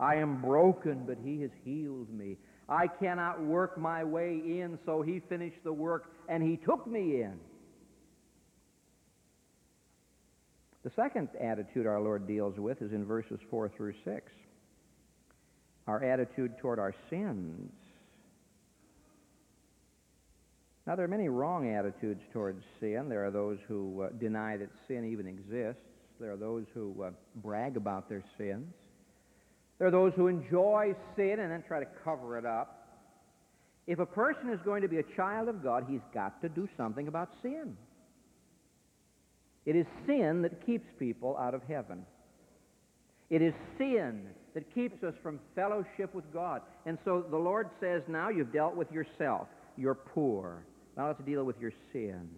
I 0.00 0.16
am 0.16 0.40
broken, 0.40 1.04
but 1.06 1.18
He 1.22 1.40
has 1.42 1.50
healed 1.64 2.10
me. 2.10 2.36
I 2.68 2.86
cannot 2.86 3.42
work 3.42 3.78
my 3.78 4.04
way 4.04 4.40
in, 4.44 4.78
so 4.86 5.02
He 5.02 5.20
finished 5.28 5.62
the 5.64 5.72
work 5.72 6.12
and 6.28 6.42
He 6.42 6.56
took 6.56 6.86
me 6.86 7.22
in. 7.22 7.38
The 10.84 10.90
second 10.96 11.28
attitude 11.40 11.86
our 11.86 12.00
Lord 12.00 12.26
deals 12.26 12.58
with 12.58 12.80
is 12.80 12.92
in 12.92 13.04
verses 13.04 13.40
4 13.50 13.68
through 13.76 13.94
6. 14.04 14.32
Our 15.86 16.02
attitude 16.02 16.56
toward 16.58 16.78
our 16.78 16.94
sins. 17.10 17.72
Now, 20.88 20.96
there 20.96 21.04
are 21.04 21.08
many 21.08 21.28
wrong 21.28 21.68
attitudes 21.74 22.22
towards 22.32 22.64
sin. 22.80 23.10
There 23.10 23.22
are 23.26 23.30
those 23.30 23.58
who 23.68 24.04
uh, 24.04 24.08
deny 24.18 24.56
that 24.56 24.70
sin 24.88 25.04
even 25.04 25.26
exists. 25.26 25.82
There 26.18 26.32
are 26.32 26.36
those 26.38 26.64
who 26.72 27.04
uh, 27.04 27.10
brag 27.36 27.76
about 27.76 28.08
their 28.08 28.24
sins. 28.38 28.72
There 29.78 29.86
are 29.86 29.90
those 29.90 30.14
who 30.16 30.28
enjoy 30.28 30.94
sin 31.14 31.40
and 31.40 31.52
then 31.52 31.62
try 31.68 31.80
to 31.80 31.86
cover 32.02 32.38
it 32.38 32.46
up. 32.46 32.88
If 33.86 33.98
a 33.98 34.06
person 34.06 34.48
is 34.48 34.60
going 34.64 34.80
to 34.80 34.88
be 34.88 34.96
a 34.96 35.02
child 35.14 35.50
of 35.50 35.62
God, 35.62 35.84
he's 35.86 36.00
got 36.14 36.40
to 36.40 36.48
do 36.48 36.66
something 36.78 37.06
about 37.06 37.28
sin. 37.42 37.76
It 39.66 39.76
is 39.76 39.84
sin 40.06 40.40
that 40.40 40.64
keeps 40.64 40.86
people 40.98 41.36
out 41.36 41.52
of 41.52 41.60
heaven. 41.68 42.06
It 43.28 43.42
is 43.42 43.52
sin 43.76 44.22
that 44.54 44.74
keeps 44.74 45.04
us 45.04 45.12
from 45.22 45.38
fellowship 45.54 46.14
with 46.14 46.32
God. 46.32 46.62
And 46.86 46.96
so 47.04 47.26
the 47.30 47.36
Lord 47.36 47.68
says, 47.78 48.00
now 48.08 48.30
you've 48.30 48.54
dealt 48.54 48.74
with 48.74 48.90
yourself. 48.90 49.48
You're 49.76 49.94
poor. 49.94 50.64
Now 50.98 51.06
let's 51.06 51.22
deal 51.22 51.44
with 51.44 51.60
your 51.60 51.72
sin. 51.92 52.28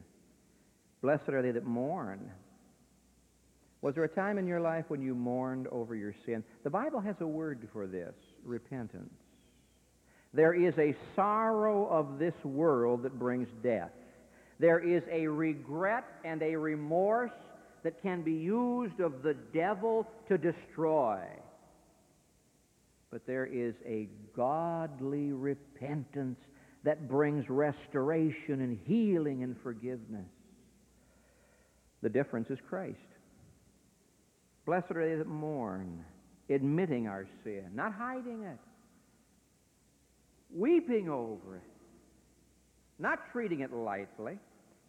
Blessed 1.00 1.30
are 1.30 1.40
they 1.40 1.50
that 1.50 1.64
mourn. 1.64 2.30
Was 3.80 3.94
there 3.94 4.04
a 4.04 4.08
time 4.08 4.36
in 4.36 4.46
your 4.46 4.60
life 4.60 4.84
when 4.88 5.00
you 5.00 5.14
mourned 5.14 5.66
over 5.68 5.96
your 5.96 6.14
sin? 6.26 6.44
The 6.62 6.68
Bible 6.68 7.00
has 7.00 7.16
a 7.20 7.26
word 7.26 7.66
for 7.72 7.86
this 7.86 8.14
repentance. 8.44 9.14
There 10.34 10.52
is 10.52 10.74
a 10.78 10.94
sorrow 11.16 11.88
of 11.88 12.18
this 12.18 12.34
world 12.44 13.02
that 13.04 13.18
brings 13.18 13.48
death. 13.62 13.92
There 14.58 14.78
is 14.78 15.02
a 15.10 15.26
regret 15.26 16.04
and 16.22 16.42
a 16.42 16.54
remorse 16.54 17.32
that 17.82 18.02
can 18.02 18.20
be 18.20 18.34
used 18.34 19.00
of 19.00 19.22
the 19.22 19.34
devil 19.54 20.06
to 20.28 20.36
destroy. 20.36 21.22
But 23.10 23.26
there 23.26 23.46
is 23.46 23.74
a 23.86 24.06
godly 24.36 25.32
repentance 25.32 26.36
that 26.84 27.08
brings 27.08 27.48
restoration 27.48 28.60
and 28.60 28.78
healing 28.86 29.42
and 29.42 29.56
forgiveness. 29.62 30.26
The 32.02 32.08
difference 32.08 32.48
is 32.50 32.58
Christ. 32.68 32.96
Blessed 34.64 34.90
are 34.92 35.08
they 35.08 35.16
that 35.16 35.26
mourn, 35.26 36.04
admitting 36.48 37.06
our 37.06 37.26
sin, 37.44 37.70
not 37.74 37.92
hiding 37.92 38.44
it, 38.44 38.58
weeping 40.54 41.08
over 41.08 41.56
it, 41.56 41.62
not 42.98 43.18
treating 43.32 43.60
it 43.60 43.72
lightly, 43.72 44.38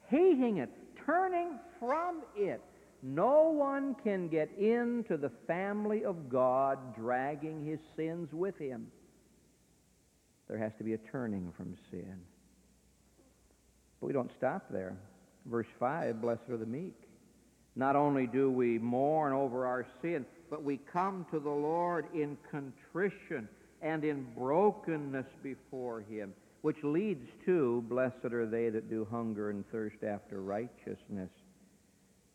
hating 0.08 0.58
it, 0.58 0.70
turning 1.06 1.60
from 1.80 2.22
it. 2.36 2.62
No 3.04 3.50
one 3.50 3.96
can 4.04 4.28
get 4.28 4.50
into 4.58 5.18
the 5.18 5.32
family 5.48 6.06
of 6.06 6.30
God 6.30 6.96
dragging 6.96 7.66
his 7.66 7.80
sins 7.96 8.30
with 8.32 8.58
him. 8.58 8.88
There 10.52 10.60
has 10.60 10.74
to 10.80 10.84
be 10.84 10.94
a 10.94 10.98
turning 10.98 11.54
from 11.56 11.78
sin. 11.90 12.20
But 14.02 14.08
we 14.08 14.14
don't 14.14 14.32
stop 14.38 14.66
there. 14.70 14.98
Verse 15.46 15.68
5 15.80 16.22
Blessed 16.22 16.50
are 16.50 16.58
the 16.58 16.66
meek. 16.66 16.94
Not 17.78 17.96
only 17.96 18.28
do 18.28 18.52
we 18.52 18.78
mourn 18.78 19.32
over 19.32 19.66
our 19.66 19.88
sin, 20.02 20.26
but 20.50 20.62
we 20.62 20.78
come 20.92 21.26
to 21.32 21.40
the 21.40 21.50
Lord 21.50 22.06
in 22.14 22.38
contrition 22.52 23.48
and 23.82 24.04
in 24.04 24.28
brokenness 24.36 25.28
before 25.42 26.02
him 26.02 26.34
which 26.62 26.84
leads 26.84 27.28
to, 27.46 27.84
Blessed 27.88 28.26
are 28.26 28.46
they 28.46 28.70
that 28.70 28.90
do 28.90 29.08
hunger 29.10 29.50
and 29.50 29.64
thirst 29.72 30.04
after 30.04 30.42
righteousness, 30.42 31.32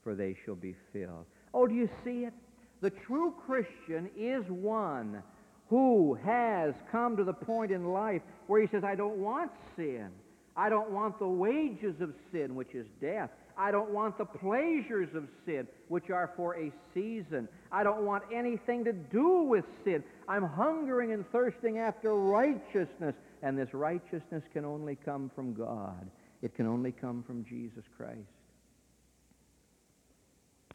for 0.02 0.14
they 0.14 0.34
shall 0.44 0.56
be 0.56 0.74
filled. 0.92 1.26
Oh, 1.54 1.66
do 1.66 1.74
you 1.74 1.88
see 2.02 2.24
it? 2.24 2.32
The 2.80 2.90
true 2.90 3.34
Christian 3.46 4.10
is 4.16 4.44
one 4.48 5.22
who 5.68 6.14
has 6.24 6.74
come 6.92 7.16
to 7.16 7.24
the 7.24 7.32
point 7.32 7.72
in 7.72 7.86
life 7.86 8.22
where 8.46 8.60
he 8.60 8.68
says, 8.68 8.84
I 8.84 8.94
don't 8.94 9.18
want 9.18 9.50
sin. 9.76 10.10
I 10.56 10.68
don't 10.68 10.90
want 10.90 11.18
the 11.18 11.28
wages 11.28 12.00
of 12.00 12.14
sin, 12.32 12.54
which 12.54 12.74
is 12.74 12.86
death. 13.00 13.30
I 13.58 13.70
don't 13.70 13.90
want 13.90 14.18
the 14.18 14.24
pleasures 14.24 15.08
of 15.14 15.28
sin, 15.44 15.66
which 15.88 16.10
are 16.10 16.30
for 16.36 16.56
a 16.56 16.70
season. 16.94 17.48
I 17.72 17.82
don't 17.82 18.02
want 18.02 18.22
anything 18.32 18.84
to 18.84 18.92
do 18.92 19.42
with 19.42 19.64
sin. 19.84 20.04
I'm 20.28 20.44
hungering 20.44 21.12
and 21.12 21.30
thirsting 21.30 21.78
after 21.78 22.14
righteousness, 22.14 23.14
and 23.42 23.58
this 23.58 23.72
righteousness 23.72 24.44
can 24.52 24.64
only 24.64 24.96
come 25.04 25.30
from 25.34 25.54
God. 25.54 26.08
It 26.42 26.54
can 26.54 26.66
only 26.66 26.92
come 26.92 27.22
from 27.26 27.44
Jesus 27.44 27.84
Christ. 27.96 28.18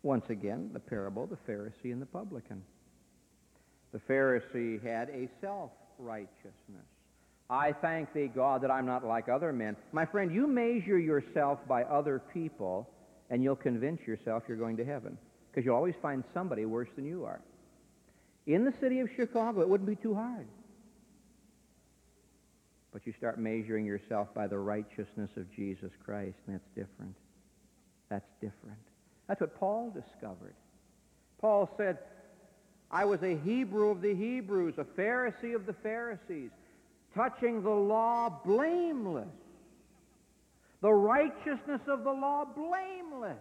Once 0.04 0.26
again, 0.30 0.72
the 0.74 0.80
parable, 0.80 1.28
the 1.28 1.38
Pharisee 1.52 1.92
and 1.92 2.02
the 2.02 2.08
publican. 2.08 2.64
The 3.92 4.00
Pharisee 4.00 4.82
had 4.84 5.10
a 5.10 5.30
self 5.42 5.72
righteousness. 5.98 6.86
I 7.50 7.74
thank 7.74 8.14
thee, 8.14 8.30
God, 8.34 8.62
that 8.62 8.72
I'm 8.72 8.86
not 8.86 9.06
like 9.06 9.28
other 9.28 9.52
men. 9.52 9.76
My 9.92 10.06
friend, 10.06 10.34
you 10.34 10.48
measure 10.48 10.98
yourself 10.98 11.60
by 11.68 11.84
other 11.84 12.22
people, 12.34 12.90
and 13.30 13.44
you'll 13.44 13.58
convince 13.58 14.02
yourself 14.08 14.44
you're 14.48 14.58
going 14.58 14.78
to 14.78 14.86
heaven, 14.86 15.18
because 15.50 15.66
you'll 15.66 15.76
always 15.76 15.96
find 16.02 16.24
somebody 16.34 16.66
worse 16.66 16.88
than 16.96 17.06
you 17.06 17.26
are. 17.26 17.42
In 18.48 18.64
the 18.64 18.74
city 18.80 19.02
of 19.02 19.10
Chicago, 19.18 19.62
it 19.62 19.68
wouldn't 19.68 19.90
be 19.90 19.98
too 19.98 20.16
hard. 20.16 20.48
But 22.94 23.06
you 23.06 23.14
start 23.18 23.38
measuring 23.38 23.86
yourself 23.86 24.34
by 24.34 24.48
the 24.48 24.58
righteousness 24.58 25.30
of 25.36 25.54
Jesus 25.54 25.92
Christ, 26.06 26.36
and 26.48 26.56
that's 26.56 26.70
different. 26.76 27.16
That's 28.10 28.30
different. 28.42 28.80
That's 29.28 29.42
what 29.42 29.58
Paul 29.58 29.94
discovered. 29.94 30.56
Paul 31.40 31.70
said, 31.78 31.98
I 32.92 33.06
was 33.06 33.22
a 33.24 33.38
Hebrew 33.38 33.90
of 33.90 34.02
the 34.02 34.14
Hebrews, 34.14 34.76
a 34.78 34.84
Pharisee 34.84 35.56
of 35.56 35.66
the 35.66 35.76
Pharisees 35.82 36.52
touching 37.16 37.64
the 37.64 37.70
law 37.70 38.30
blameless. 38.46 39.28
The 40.82 40.92
righteousness 40.92 41.82
of 41.88 42.04
the 42.04 42.12
law 42.12 42.46
blameless. 42.46 43.38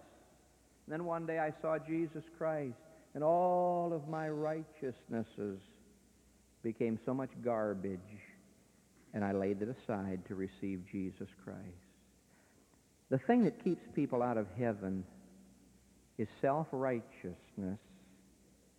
And 0.86 0.92
then 0.92 1.04
one 1.04 1.26
day 1.26 1.38
I 1.38 1.52
saw 1.62 1.78
Jesus 1.78 2.22
Christ, 2.38 2.74
and 3.14 3.24
all 3.24 3.92
of 3.92 4.08
my 4.08 4.28
righteousnesses 4.28 5.58
became 6.62 6.98
so 7.04 7.14
much 7.14 7.30
garbage, 7.44 7.98
and 9.14 9.24
I 9.24 9.32
laid 9.32 9.62
it 9.62 9.74
aside 9.82 10.20
to 10.28 10.34
receive 10.34 10.84
Jesus 10.92 11.28
Christ. 11.44 11.58
The 13.08 13.18
thing 13.18 13.44
that 13.44 13.64
keeps 13.64 13.82
people 13.94 14.22
out 14.22 14.36
of 14.36 14.46
heaven 14.58 15.04
is 16.18 16.28
self-righteousness, 16.40 17.78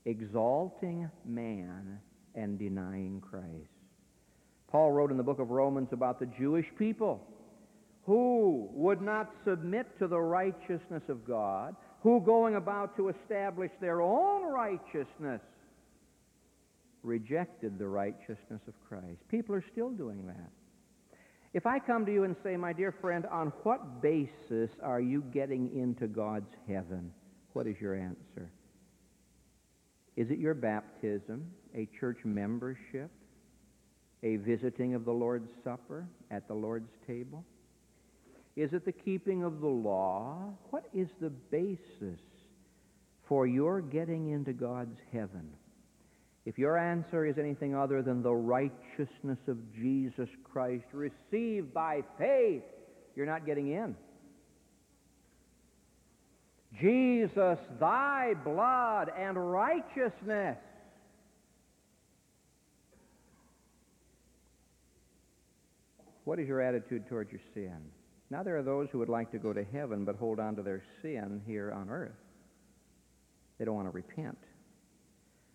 exalting 0.06 1.10
man, 1.26 2.00
and 2.36 2.58
denying 2.58 3.22
Christ. 3.22 3.70
Paul 4.68 4.92
wrote 4.92 5.12
in 5.12 5.18
the 5.18 5.24
book 5.24 5.40
of 5.40 5.50
Romans 5.50 5.90
about 5.92 6.20
the 6.20 6.28
Jewish 6.38 6.66
people 6.78 7.28
who 8.04 8.70
would 8.74 9.02
not 9.02 9.32
submit 9.46 9.86
to 10.00 10.08
the 10.08 10.20
righteousness 10.20 11.04
of 11.10 11.26
God, 11.28 11.76
who 12.02 12.22
going 12.22 12.56
about 12.56 12.96
to 12.98 13.10
establish 13.10 13.72
their 13.80 14.02
own 14.02 14.44
righteousness 14.44 15.42
rejected 17.04 17.78
the 17.78 17.88
righteousness 17.88 18.62
of 18.68 18.74
Christ. 18.88 19.20
People 19.30 19.56
are 19.56 19.66
still 19.72 19.90
doing 19.90 20.26
that. 20.28 20.50
If 21.54 21.66
I 21.66 21.80
come 21.80 22.06
to 22.06 22.14
you 22.14 22.24
and 22.24 22.36
say, 22.44 22.56
my 22.56 22.74
dear 22.74 22.94
friend, 23.02 23.26
on 23.26 23.52
what 23.64 24.02
basis 24.02 24.70
are 24.82 25.02
you 25.02 25.22
getting 25.34 25.78
into 25.78 26.08
God's 26.08 26.54
heaven? 26.68 27.12
What 27.54 27.68
is 27.68 27.76
your 27.82 27.94
answer? 27.94 28.50
Is 30.16 30.30
it 30.30 30.40
your 30.40 30.54
baptism, 30.54 31.50
a 31.76 31.88
church 32.00 32.20
membership, 32.26 33.10
a 34.24 34.36
visiting 34.38 34.94
of 34.94 35.06
the 35.06 35.12
Lord's 35.12 35.50
Supper 35.64 36.06
at 36.30 36.48
the 36.48 36.54
Lord's 36.54 36.92
table? 37.08 37.46
Is 38.56 38.74
it 38.74 38.86
the 38.86 38.92
keeping 38.92 39.44
of 39.44 39.62
the 39.62 39.68
law? 39.68 40.54
What 40.70 40.86
is 40.94 41.08
the 41.22 41.30
basis 41.30 42.20
for 43.28 43.48
your 43.48 43.82
getting 43.82 44.32
into 44.32 44.52
God's 44.52 44.98
heaven? 45.14 45.50
If 46.46 46.58
your 46.58 46.78
answer 46.78 47.26
is 47.26 47.38
anything 47.38 47.76
other 47.76 48.02
than 48.02 48.22
the 48.22 48.34
righteousness 48.34 49.40
of 49.48 49.58
Jesus 49.74 50.28
Christ 50.44 50.86
received 50.92 51.74
by 51.74 52.02
faith, 52.18 52.64
you're 53.16 53.26
not 53.26 53.46
getting 53.46 53.72
in. 53.72 53.96
Jesus, 56.80 57.58
thy 57.80 58.34
blood 58.44 59.12
and 59.18 59.52
righteousness 59.52 60.58
What 66.24 66.40
is 66.40 66.48
your 66.48 66.62
attitude 66.62 67.08
towards 67.10 67.32
your 67.32 67.42
sin? 67.54 67.78
Now, 68.30 68.44
there 68.44 68.58
are 68.58 68.64
those 68.64 68.88
who 68.92 69.00
would 69.00 69.10
like 69.10 69.32
to 69.32 69.38
go 69.38 69.54
to 69.54 69.64
heaven 69.64 70.06
but 70.06 70.16
hold 70.16 70.40
on 70.40 70.56
to 70.56 70.62
their 70.62 70.84
sin 71.02 71.42
here 71.46 71.72
on 71.72 71.90
earth. 71.90 72.12
They 73.58 73.66
don't 73.66 73.76
want 73.76 73.88
to 73.88 73.92
repent. 73.92 74.38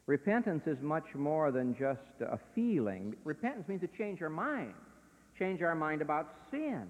Repentance 0.07 0.63
is 0.67 0.77
much 0.83 1.07
more 1.15 1.51
than 1.51 1.75
just 1.79 2.01
a 2.21 2.39
feeling. 2.55 3.17
Repentance 3.25 3.67
means 3.69 3.81
to 3.81 3.89
change 3.99 4.23
our 4.23 4.29
mind, 4.29 4.75
change 5.39 5.63
our 5.63 5.75
mind 5.75 6.03
about 6.03 6.33
sin. 6.51 6.87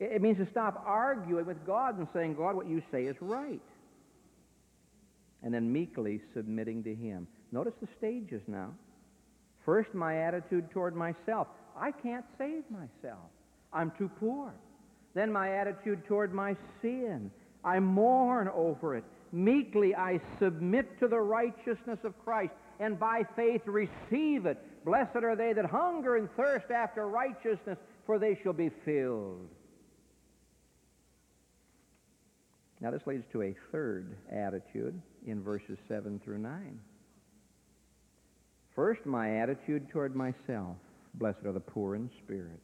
It 0.00 0.20
means 0.22 0.38
to 0.38 0.50
stop 0.50 0.82
arguing 0.86 1.46
with 1.46 1.64
God 1.66 1.98
and 1.98 2.08
saying, 2.12 2.34
God, 2.34 2.56
what 2.56 2.68
you 2.68 2.82
say 2.90 3.04
is 3.04 3.16
right. 3.20 3.62
And 5.42 5.54
then 5.54 5.72
meekly 5.72 6.20
submitting 6.34 6.82
to 6.84 6.94
Him. 6.94 7.28
Notice 7.52 7.74
the 7.80 7.88
stages 7.98 8.42
now. 8.46 8.70
First, 9.64 9.94
my 9.94 10.18
attitude 10.18 10.70
toward 10.70 10.96
myself. 10.96 11.46
I 11.76 11.90
can't 11.92 12.24
save 12.38 12.64
myself. 12.70 13.30
I'm 13.72 13.92
too 13.96 14.10
poor. 14.20 14.52
Then 15.14 15.32
my 15.32 15.56
attitude 15.56 16.04
toward 16.06 16.34
my 16.34 16.56
sin. 16.82 17.30
I 17.64 17.78
mourn 17.78 18.48
over 18.48 18.96
it. 18.96 19.04
Meekly 19.32 19.94
I 19.94 20.20
submit 20.38 20.98
to 21.00 21.08
the 21.08 21.20
righteousness 21.20 21.98
of 22.04 22.18
Christ 22.24 22.52
and 22.80 22.98
by 22.98 23.22
faith 23.36 23.62
receive 23.66 24.46
it. 24.46 24.58
Blessed 24.84 25.16
are 25.16 25.36
they 25.36 25.52
that 25.52 25.64
hunger 25.66 26.16
and 26.16 26.28
thirst 26.36 26.70
after 26.70 27.08
righteousness, 27.08 27.78
for 28.06 28.18
they 28.18 28.38
shall 28.42 28.52
be 28.52 28.70
filled. 28.84 29.48
Now 32.84 32.90
this 32.90 33.06
leads 33.06 33.24
to 33.32 33.40
a 33.40 33.56
third 33.72 34.14
attitude 34.30 35.00
in 35.26 35.42
verses 35.42 35.78
7 35.88 36.20
through 36.22 36.36
9. 36.36 36.78
First, 38.76 39.06
my 39.06 39.38
attitude 39.38 39.88
toward 39.88 40.14
myself. 40.14 40.76
Blessed 41.14 41.46
are 41.46 41.52
the 41.52 41.60
poor 41.60 41.94
in 41.94 42.10
spirit. 42.22 42.60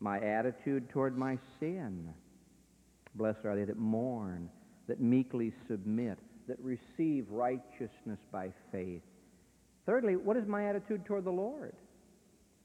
My 0.00 0.18
attitude 0.18 0.90
toward 0.90 1.16
my 1.16 1.38
sin. 1.60 2.12
Blessed 3.14 3.44
are 3.44 3.54
they 3.54 3.62
that 3.66 3.78
mourn, 3.78 4.50
that 4.88 5.00
meekly 5.00 5.52
submit, 5.68 6.18
that 6.48 6.58
receive 6.58 7.30
righteousness 7.30 8.18
by 8.32 8.52
faith. 8.72 9.02
Thirdly, 9.86 10.16
what 10.16 10.38
is 10.38 10.48
my 10.48 10.64
attitude 10.68 11.06
toward 11.06 11.22
the 11.22 11.30
Lord? 11.30 11.76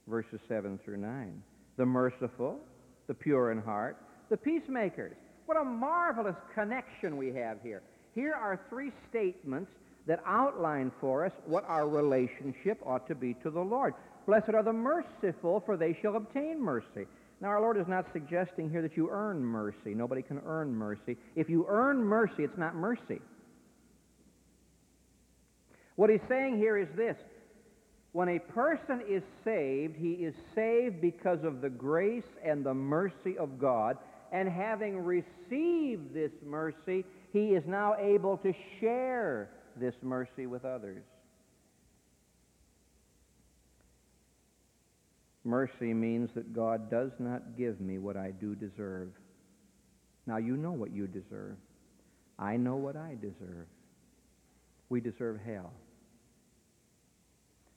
Verses 0.08 0.40
7 0.48 0.80
through 0.84 0.98
9. 0.98 1.44
The 1.78 1.86
merciful, 1.86 2.58
the 3.06 3.14
pure 3.14 3.52
in 3.52 3.62
heart, 3.62 3.98
the 4.32 4.38
peacemakers. 4.38 5.18
What 5.46 5.58
a 5.58 5.64
marvelous 5.64 6.36
connection 6.54 7.18
we 7.18 7.32
have 7.34 7.58
here. 7.62 7.82
Here 8.14 8.34
are 8.34 8.60
three 8.70 8.92
statements 9.10 9.72
that 10.08 10.22
outline 10.26 10.92
for 11.00 11.26
us 11.26 11.32
what 11.46 11.66
our 11.68 11.88
relationship 11.88 12.80
ought 12.86 13.08
to 13.08 13.16
be 13.16 13.34
to 13.44 13.50
the 13.50 13.62
Lord. 13.62 13.94
Blessed 14.26 14.54
are 14.54 14.64
the 14.64 14.74
merciful, 14.74 15.62
for 15.66 15.78
they 15.78 15.98
shall 16.02 16.16
obtain 16.16 16.62
mercy. 16.62 17.06
Now, 17.42 17.50
our 17.50 17.62
Lord 17.62 17.78
is 17.78 17.88
not 17.88 18.06
suggesting 18.14 18.70
here 18.70 18.82
that 18.82 18.96
you 18.96 19.10
earn 19.12 19.44
mercy. 19.44 19.94
Nobody 19.94 20.22
can 20.22 20.42
earn 20.46 20.74
mercy. 20.74 21.18
If 21.36 21.50
you 21.50 21.66
earn 21.68 21.98
mercy, 22.04 22.44
it's 22.44 22.58
not 22.58 22.76
mercy. 22.76 23.20
What 25.96 26.10
he's 26.10 26.22
saying 26.28 26.58
here 26.58 26.78
is 26.78 26.88
this. 26.96 27.18
When 28.14 28.30
a 28.30 28.40
person 28.40 29.02
is 29.08 29.24
saved, 29.44 29.98
he 29.98 30.12
is 30.14 30.34
saved 30.56 31.02
because 31.02 31.44
of 31.44 31.62
the 31.62 31.70
grace 31.70 32.24
and 32.44 32.66
the 32.66 32.74
mercy 32.74 33.38
of 33.38 33.60
God. 33.60 33.98
And 34.32 34.50
having 34.50 34.98
received 34.98 36.14
this 36.14 36.32
mercy, 36.46 37.06
he 37.32 37.50
is 37.50 37.64
now 37.68 37.96
able 38.00 38.38
to 38.38 38.54
share 38.80 39.50
this 39.78 39.96
mercy 40.02 40.46
with 40.46 40.66
others. 40.66 41.04
Mercy 45.44 45.94
means 45.94 46.32
that 46.34 46.54
God 46.54 46.90
does 46.90 47.12
not 47.20 47.56
give 47.56 47.80
me 47.80 48.00
what 48.00 48.18
I 48.18 48.32
do 48.32 48.56
deserve. 48.56 49.10
Now, 50.26 50.38
you 50.38 50.58
know 50.58 50.72
what 50.72 50.92
you 50.92 51.06
deserve. 51.06 51.56
I 52.40 52.58
know 52.58 52.76
what 52.76 52.96
I 52.96 53.16
deserve. 53.22 53.68
We 54.90 55.02
deserve 55.02 55.40
hell. 55.46 55.72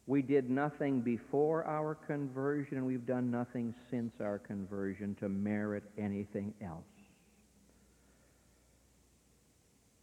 We 0.08 0.22
did 0.22 0.48
nothing 0.48 1.02
before 1.02 1.64
our 1.66 1.94
conversion, 1.94 2.78
and 2.78 2.86
we've 2.86 3.04
done 3.04 3.30
nothing 3.30 3.74
since 3.90 4.10
our 4.22 4.38
conversion 4.38 5.14
to 5.20 5.28
merit 5.28 5.84
anything 5.98 6.54
else. 6.64 6.80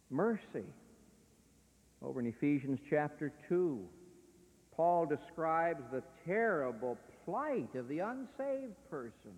Mercy. 0.08 0.64
Over 2.00 2.20
in 2.20 2.26
Ephesians 2.26 2.78
chapter 2.88 3.32
2, 3.48 3.80
Paul 4.76 5.06
describes 5.06 5.82
the 5.90 6.04
terrible 6.24 6.96
plight 7.24 7.74
of 7.74 7.88
the 7.88 7.98
unsaved 7.98 8.76
person. 8.88 9.32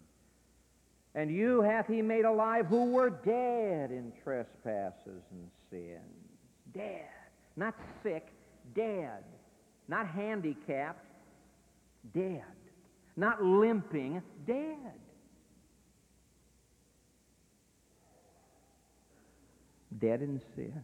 And 1.15 1.31
you 1.31 1.63
hath 1.63 1.87
he 1.87 2.03
made 2.03 2.27
alive 2.27 2.67
who 2.67 2.91
were 2.91 3.09
dead 3.09 3.91
in 3.91 4.13
trespasses 4.23 5.23
and 5.31 5.51
sins. 5.71 6.03
Dead. 6.75 7.09
Not 7.57 7.75
sick, 8.03 8.27
dead. 8.75 9.25
Not 9.89 10.07
handicapped, 10.07 11.05
dead. 12.15 12.45
Not 13.17 13.43
limping, 13.43 14.23
dead. 14.47 14.77
Dead 19.99 20.23
in 20.23 20.41
sin. 20.55 20.83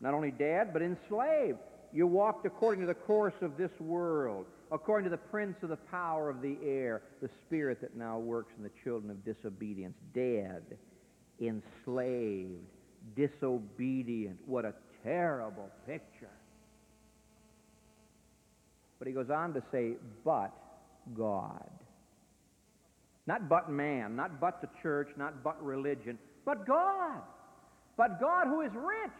Not 0.00 0.14
only 0.14 0.32
dead, 0.32 0.72
but 0.72 0.82
enslaved. 0.82 1.58
You 1.92 2.06
walked 2.06 2.44
according 2.44 2.80
to 2.80 2.86
the 2.86 2.94
course 2.94 3.34
of 3.40 3.56
this 3.56 3.70
world, 3.78 4.46
according 4.72 5.04
to 5.04 5.10
the 5.10 5.22
prince 5.22 5.56
of 5.62 5.68
the 5.68 5.76
power 5.76 6.28
of 6.28 6.42
the 6.42 6.56
air, 6.64 7.02
the 7.20 7.30
spirit 7.46 7.80
that 7.82 7.96
now 7.96 8.18
works 8.18 8.52
in 8.56 8.64
the 8.64 8.70
children 8.82 9.10
of 9.10 9.24
disobedience. 9.24 9.94
Dead, 10.12 10.62
enslaved, 11.40 12.66
disobedient. 13.14 14.38
What 14.46 14.64
a 14.64 14.74
terrible 15.04 15.70
picture. 15.86 16.28
But 19.02 19.08
he 19.08 19.14
goes 19.14 19.30
on 19.30 19.52
to 19.54 19.62
say, 19.72 19.94
but 20.24 20.52
God. 21.16 21.68
Not 23.26 23.48
but 23.48 23.68
man, 23.68 24.14
not 24.14 24.40
but 24.40 24.60
the 24.60 24.68
church, 24.80 25.08
not 25.16 25.42
but 25.42 25.60
religion, 25.60 26.20
but 26.44 26.64
God. 26.64 27.20
But 27.96 28.20
God 28.20 28.46
who 28.46 28.60
is 28.60 28.70
rich. 28.72 29.10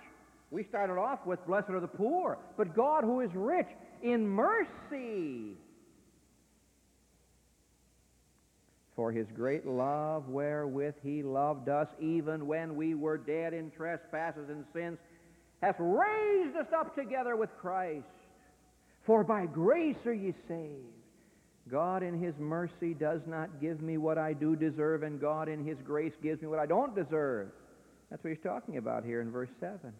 We 0.52 0.62
started 0.62 1.00
off 1.00 1.26
with 1.26 1.44
blessed 1.48 1.70
are 1.70 1.80
the 1.80 1.88
poor, 1.88 2.38
but 2.56 2.76
God 2.76 3.02
who 3.02 3.22
is 3.22 3.30
rich 3.34 3.66
in 4.04 4.28
mercy. 4.28 5.56
For 8.94 9.10
his 9.10 9.26
great 9.34 9.66
love 9.66 10.28
wherewith 10.28 10.94
he 11.02 11.24
loved 11.24 11.68
us, 11.68 11.88
even 11.98 12.46
when 12.46 12.76
we 12.76 12.94
were 12.94 13.18
dead 13.18 13.52
in 13.52 13.72
trespasses 13.72 14.48
and 14.48 14.64
sins, 14.72 14.98
hath 15.60 15.74
raised 15.80 16.56
us 16.56 16.68
up 16.72 16.94
together 16.94 17.34
with 17.34 17.50
Christ. 17.60 18.06
For 19.04 19.24
by 19.24 19.46
grace 19.46 19.96
are 20.06 20.12
ye 20.12 20.34
saved. 20.48 20.86
God 21.70 22.02
in 22.02 22.20
His 22.20 22.34
mercy 22.38 22.94
does 22.94 23.20
not 23.26 23.60
give 23.60 23.80
me 23.80 23.96
what 23.96 24.18
I 24.18 24.32
do 24.32 24.56
deserve, 24.56 25.02
and 25.02 25.20
God 25.20 25.48
in 25.48 25.64
His 25.64 25.78
grace 25.84 26.12
gives 26.22 26.42
me 26.42 26.48
what 26.48 26.58
I 26.58 26.66
don't 26.66 26.94
deserve. 26.94 27.48
That's 28.10 28.22
what 28.22 28.30
He's 28.30 28.42
talking 28.42 28.76
about 28.76 29.04
here 29.04 29.20
in 29.20 29.30
verse 29.30 29.50
7. 29.60 29.92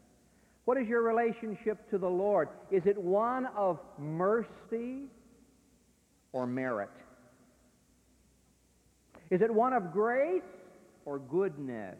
What 0.65 0.77
is 0.77 0.87
your 0.87 1.03
relationship 1.03 1.91
to 1.91 1.99
the 1.99 2.09
Lord? 2.09 2.49
Is 2.71 2.83
it 2.87 2.97
one 2.97 3.47
of 3.57 3.79
mercy 3.99 5.09
or 6.33 6.47
merit? 6.47 6.91
Is 9.31 9.41
it 9.41 9.53
one 9.53 9.73
of 9.73 9.93
grace 9.93 10.43
or 11.05 11.19
goodness? 11.19 11.97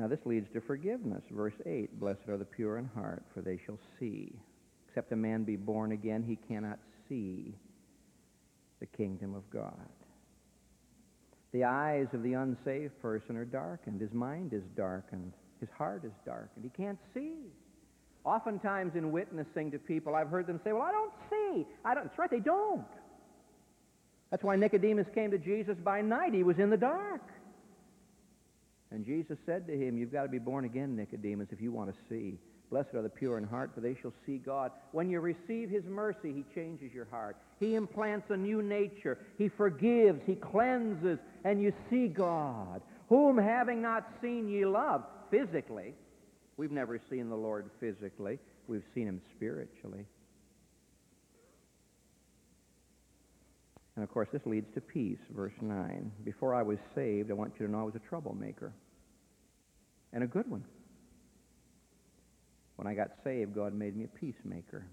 Now, 0.00 0.08
this 0.08 0.24
leads 0.24 0.48
to 0.54 0.62
forgiveness. 0.62 1.22
Verse 1.30 1.52
8 1.66 2.00
Blessed 2.00 2.26
are 2.28 2.38
the 2.38 2.44
pure 2.46 2.78
in 2.78 2.86
heart, 2.86 3.22
for 3.34 3.42
they 3.42 3.60
shall 3.66 3.78
see. 3.98 4.32
Except 4.88 5.12
a 5.12 5.16
man 5.16 5.44
be 5.44 5.56
born 5.56 5.92
again, 5.92 6.24
he 6.26 6.38
cannot 6.48 6.78
see 7.06 7.54
the 8.80 8.86
kingdom 8.86 9.34
of 9.34 9.42
God. 9.50 9.88
The 11.52 11.64
eyes 11.64 12.06
of 12.14 12.22
the 12.22 12.32
unsaved 12.32 12.98
person 13.02 13.36
are 13.36 13.44
darkened. 13.44 14.00
His 14.00 14.12
mind 14.14 14.54
is 14.54 14.62
darkened. 14.74 15.34
His 15.60 15.68
heart 15.76 16.06
is 16.06 16.12
darkened. 16.24 16.64
He 16.64 16.82
can't 16.82 16.98
see. 17.12 17.34
Oftentimes, 18.24 18.92
in 18.94 19.12
witnessing 19.12 19.70
to 19.70 19.78
people, 19.78 20.14
I've 20.14 20.28
heard 20.28 20.46
them 20.46 20.60
say, 20.64 20.72
Well, 20.72 20.82
I 20.82 20.92
don't 20.92 21.12
see. 21.28 21.66
I 21.84 21.94
don't. 21.94 22.04
That's 22.04 22.18
right, 22.18 22.30
they 22.30 22.40
don't. 22.40 22.86
That's 24.30 24.42
why 24.42 24.56
Nicodemus 24.56 25.08
came 25.14 25.30
to 25.30 25.38
Jesus 25.38 25.76
by 25.84 26.00
night. 26.00 26.32
He 26.32 26.42
was 26.42 26.58
in 26.58 26.70
the 26.70 26.78
dark. 26.78 27.20
And 28.90 29.04
Jesus 29.04 29.38
said 29.46 29.66
to 29.68 29.76
him, 29.76 29.96
You've 29.96 30.12
got 30.12 30.22
to 30.22 30.28
be 30.28 30.38
born 30.38 30.64
again, 30.64 30.96
Nicodemus, 30.96 31.48
if 31.50 31.60
you 31.60 31.72
want 31.72 31.90
to 31.90 31.96
see. 32.08 32.38
Blessed 32.70 32.94
are 32.94 33.02
the 33.02 33.08
pure 33.08 33.36
in 33.36 33.44
heart, 33.44 33.72
for 33.74 33.80
they 33.80 33.96
shall 34.00 34.12
see 34.24 34.38
God. 34.38 34.70
When 34.92 35.10
you 35.10 35.18
receive 35.20 35.68
his 35.68 35.84
mercy, 35.84 36.32
he 36.32 36.44
changes 36.54 36.92
your 36.92 37.06
heart. 37.06 37.36
He 37.58 37.74
implants 37.74 38.30
a 38.30 38.36
new 38.36 38.62
nature. 38.62 39.18
He 39.38 39.48
forgives, 39.48 40.20
he 40.24 40.36
cleanses, 40.36 41.18
and 41.44 41.60
you 41.60 41.72
see 41.90 42.06
God, 42.06 42.80
whom 43.08 43.36
having 43.36 43.82
not 43.82 44.08
seen 44.22 44.48
ye 44.48 44.64
love 44.64 45.04
physically. 45.32 45.94
We've 46.56 46.70
never 46.70 47.00
seen 47.10 47.28
the 47.28 47.36
Lord 47.36 47.70
physically. 47.80 48.38
We've 48.68 48.84
seen 48.94 49.08
him 49.08 49.20
spiritually. 49.34 50.06
And 54.00 54.08
of 54.08 54.14
course, 54.14 54.28
this 54.32 54.40
leads 54.46 54.72
to 54.72 54.80
peace, 54.80 55.18
verse 55.28 55.52
9. 55.60 56.10
Before 56.24 56.54
I 56.54 56.62
was 56.62 56.78
saved, 56.94 57.30
I 57.30 57.34
want 57.34 57.52
you 57.60 57.66
to 57.66 57.70
know 57.70 57.80
I 57.80 57.82
was 57.82 57.96
a 57.96 58.08
troublemaker. 58.08 58.72
And 60.14 60.24
a 60.24 60.26
good 60.26 60.50
one. 60.50 60.64
When 62.76 62.86
I 62.86 62.94
got 62.94 63.10
saved, 63.22 63.54
God 63.54 63.74
made 63.74 63.94
me 63.94 64.04
a 64.04 64.08
peacemaker. 64.08 64.86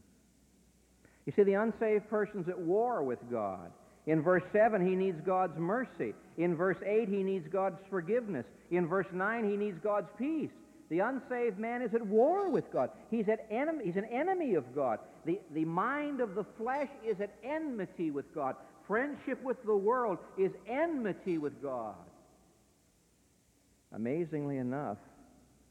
You 1.25 1.31
see, 1.37 1.43
the 1.43 1.53
unsaved 1.53 2.09
person's 2.09 2.49
at 2.49 2.59
war 2.59 3.01
with 3.01 3.19
God. 3.31 3.71
In 4.07 4.21
verse 4.21 4.43
7, 4.51 4.85
he 4.85 4.93
needs 4.93 5.21
God's 5.25 5.57
mercy. 5.57 6.13
In 6.37 6.57
verse 6.57 6.77
8, 6.85 7.07
he 7.07 7.23
needs 7.23 7.47
God's 7.47 7.79
forgiveness. 7.89 8.45
In 8.71 8.87
verse 8.87 9.07
9, 9.13 9.49
he 9.49 9.55
needs 9.55 9.79
God's 9.81 10.09
peace. 10.19 10.51
The 10.89 10.99
unsaved 10.99 11.59
man 11.59 11.81
is 11.81 11.93
at 11.93 12.05
war 12.05 12.49
with 12.49 12.69
God. 12.73 12.89
He's, 13.09 13.29
at 13.29 13.47
enemy, 13.49 13.85
he's 13.85 13.95
an 13.95 14.05
enemy 14.11 14.55
of 14.55 14.75
God. 14.75 14.99
The, 15.25 15.39
the 15.53 15.63
mind 15.63 16.19
of 16.19 16.35
the 16.35 16.43
flesh 16.57 16.89
is 17.05 17.21
at 17.21 17.33
enmity 17.41 18.11
with 18.11 18.35
God. 18.35 18.57
Friendship 18.87 19.43
with 19.43 19.57
the 19.65 19.75
world 19.75 20.17
is 20.37 20.51
enmity 20.67 21.37
with 21.37 21.61
God. 21.61 21.95
Amazingly 23.93 24.57
enough, 24.57 24.97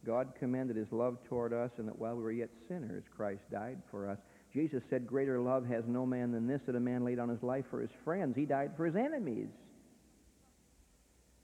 God 0.04 0.32
commended 0.38 0.76
his 0.76 0.92
love 0.92 1.18
toward 1.28 1.52
us, 1.52 1.70
and 1.78 1.88
that 1.88 1.98
while 1.98 2.14
we 2.14 2.22
were 2.22 2.32
yet 2.32 2.50
sinners, 2.68 3.04
Christ 3.14 3.42
died 3.50 3.78
for 3.90 4.08
us. 4.08 4.18
Jesus 4.52 4.82
said, 4.88 5.06
Greater 5.06 5.40
love 5.40 5.66
has 5.66 5.84
no 5.86 6.06
man 6.06 6.32
than 6.32 6.46
this, 6.46 6.60
that 6.66 6.76
a 6.76 6.80
man 6.80 7.04
laid 7.04 7.18
on 7.18 7.28
his 7.28 7.42
life 7.42 7.64
for 7.70 7.80
his 7.80 7.90
friends. 8.04 8.36
He 8.36 8.44
died 8.44 8.72
for 8.76 8.86
his 8.86 8.96
enemies. 8.96 9.48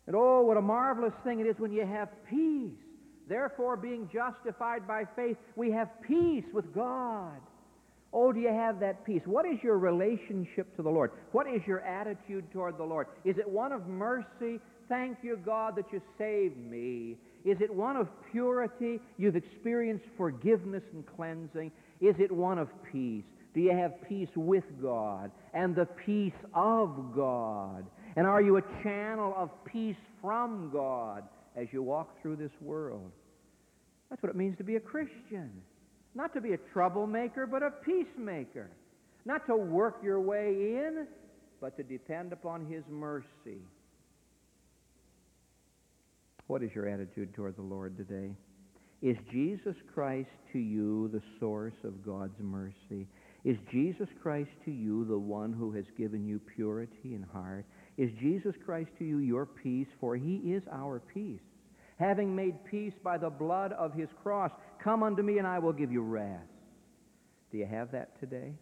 And 0.06 0.16
oh, 0.16 0.42
what 0.42 0.56
a 0.56 0.62
marvelous 0.62 1.12
thing 1.24 1.40
it 1.40 1.46
is 1.46 1.58
when 1.58 1.72
you 1.72 1.86
have 1.86 2.08
peace. 2.28 2.78
Therefore, 3.28 3.76
being 3.76 4.08
justified 4.12 4.86
by 4.86 5.04
faith, 5.16 5.36
we 5.56 5.70
have 5.70 5.88
peace 6.02 6.44
with 6.52 6.74
God. 6.74 7.40
Oh, 8.12 8.32
do 8.32 8.40
you 8.40 8.52
have 8.52 8.78
that 8.80 9.04
peace? 9.06 9.22
What 9.24 9.46
is 9.46 9.58
your 9.62 9.78
relationship 9.78 10.76
to 10.76 10.82
the 10.82 10.90
Lord? 10.90 11.12
What 11.32 11.46
is 11.46 11.62
your 11.66 11.80
attitude 11.80 12.44
toward 12.52 12.76
the 12.76 12.84
Lord? 12.84 13.06
Is 13.24 13.38
it 13.38 13.48
one 13.48 13.72
of 13.72 13.86
mercy? 13.86 14.60
Thank 14.88 15.18
you, 15.22 15.38
God, 15.44 15.76
that 15.76 15.86
you 15.92 16.02
saved 16.18 16.58
me. 16.58 17.16
Is 17.44 17.56
it 17.60 17.72
one 17.72 17.96
of 17.96 18.08
purity? 18.30 19.00
You've 19.16 19.36
experienced 19.36 20.04
forgiveness 20.16 20.82
and 20.92 21.04
cleansing. 21.16 21.72
Is 22.00 22.14
it 22.18 22.30
one 22.30 22.58
of 22.58 22.68
peace? 22.92 23.24
Do 23.54 23.60
you 23.60 23.72
have 23.72 23.92
peace 24.08 24.28
with 24.34 24.64
God 24.82 25.30
and 25.54 25.74
the 25.74 25.86
peace 26.04 26.32
of 26.54 27.14
God? 27.14 27.86
And 28.16 28.26
are 28.26 28.42
you 28.42 28.58
a 28.58 28.62
channel 28.82 29.34
of 29.36 29.50
peace 29.64 29.96
from 30.20 30.70
God 30.72 31.24
as 31.56 31.68
you 31.72 31.82
walk 31.82 32.20
through 32.20 32.36
this 32.36 32.52
world? 32.60 33.10
That's 34.10 34.22
what 34.22 34.30
it 34.30 34.36
means 34.36 34.58
to 34.58 34.64
be 34.64 34.76
a 34.76 34.80
Christian. 34.80 35.50
Not 36.14 36.34
to 36.34 36.40
be 36.40 36.52
a 36.52 36.58
troublemaker, 36.72 37.46
but 37.46 37.62
a 37.62 37.70
peacemaker. 37.70 38.68
Not 39.24 39.46
to 39.46 39.56
work 39.56 40.00
your 40.02 40.20
way 40.20 40.48
in, 40.48 41.06
but 41.60 41.76
to 41.76 41.82
depend 41.82 42.32
upon 42.32 42.66
His 42.66 42.82
mercy. 42.90 43.60
What 46.48 46.62
is 46.62 46.70
your 46.74 46.88
attitude 46.88 47.34
toward 47.34 47.56
the 47.56 47.62
Lord 47.62 47.96
today? 47.96 48.30
Is 49.00 49.16
Jesus 49.32 49.74
Christ 49.94 50.28
to 50.52 50.58
you 50.58 51.08
the 51.08 51.22
source 51.40 51.74
of 51.84 52.04
God's 52.04 52.38
mercy? 52.40 53.06
Is 53.44 53.56
Jesus 53.70 54.08
Christ 54.22 54.50
to 54.64 54.70
you 54.70 55.04
the 55.04 55.18
one 55.18 55.52
who 55.52 55.72
has 55.72 55.84
given 55.96 56.26
you 56.26 56.40
purity 56.54 57.14
in 57.14 57.26
heart? 57.32 57.64
Is 57.96 58.10
Jesus 58.20 58.54
Christ 58.64 58.90
to 58.98 59.04
you 59.04 59.18
your 59.18 59.46
peace? 59.46 59.88
For 59.98 60.14
he 60.14 60.36
is 60.36 60.62
our 60.70 61.00
peace 61.12 61.40
having 62.02 62.34
made 62.34 62.64
peace 62.64 62.94
by 63.02 63.16
the 63.16 63.30
blood 63.30 63.72
of 63.72 63.94
his 63.94 64.08
cross. 64.22 64.50
Come 64.82 65.02
unto 65.02 65.22
me, 65.22 65.38
and 65.38 65.46
I 65.46 65.58
will 65.58 65.72
give 65.72 65.92
you 65.92 66.02
rest. 66.02 66.48
Do 67.50 67.58
you 67.58 67.66
have 67.66 67.92
that 67.92 68.18
today? 68.18 68.52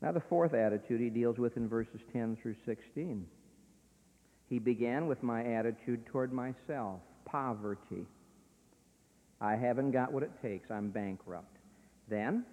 Now, 0.00 0.12
the 0.12 0.22
fourth 0.28 0.54
attitude 0.54 1.00
he 1.00 1.10
deals 1.10 1.38
with 1.38 1.56
in 1.56 1.68
verses 1.68 2.00
10 2.12 2.38
through 2.42 2.56
16. 2.66 3.26
He 4.48 4.58
began 4.58 5.06
with 5.06 5.22
my 5.22 5.44
attitude 5.44 6.06
toward 6.06 6.32
myself 6.32 7.00
poverty. 7.24 8.06
I 9.40 9.56
haven't 9.56 9.92
got 9.92 10.12
what 10.12 10.22
it 10.22 10.30
takes. 10.42 10.70
I'm 10.70 10.90
bankrupt. 10.90 11.56
Then 12.08 12.44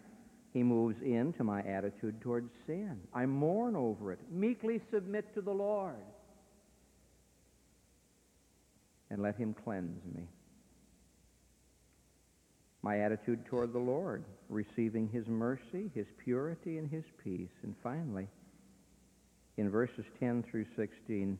he 0.53 0.63
moves 0.63 0.95
into 1.01 1.43
my 1.43 1.61
attitude 1.61 2.21
toward 2.21 2.49
sin. 2.65 2.99
I 3.13 3.25
mourn 3.25 3.75
over 3.75 4.11
it, 4.11 4.19
meekly 4.31 4.81
submit 4.91 5.33
to 5.35 5.41
the 5.41 5.51
Lord 5.51 5.95
and 9.09 9.21
let 9.21 9.35
him 9.35 9.55
cleanse 9.63 10.03
me. 10.15 10.23
My 12.81 12.99
attitude 12.99 13.45
toward 13.45 13.73
the 13.73 13.79
Lord, 13.79 14.23
receiving 14.47 15.09
his 15.09 15.27
mercy, 15.27 15.91
his 15.93 16.07
purity, 16.23 16.77
and 16.77 16.89
his 16.89 17.03
peace. 17.23 17.49
And 17.63 17.75
finally, 17.83 18.27
in 19.57 19.69
verses 19.69 20.05
10 20.19 20.45
through 20.49 20.65
16, 20.77 21.37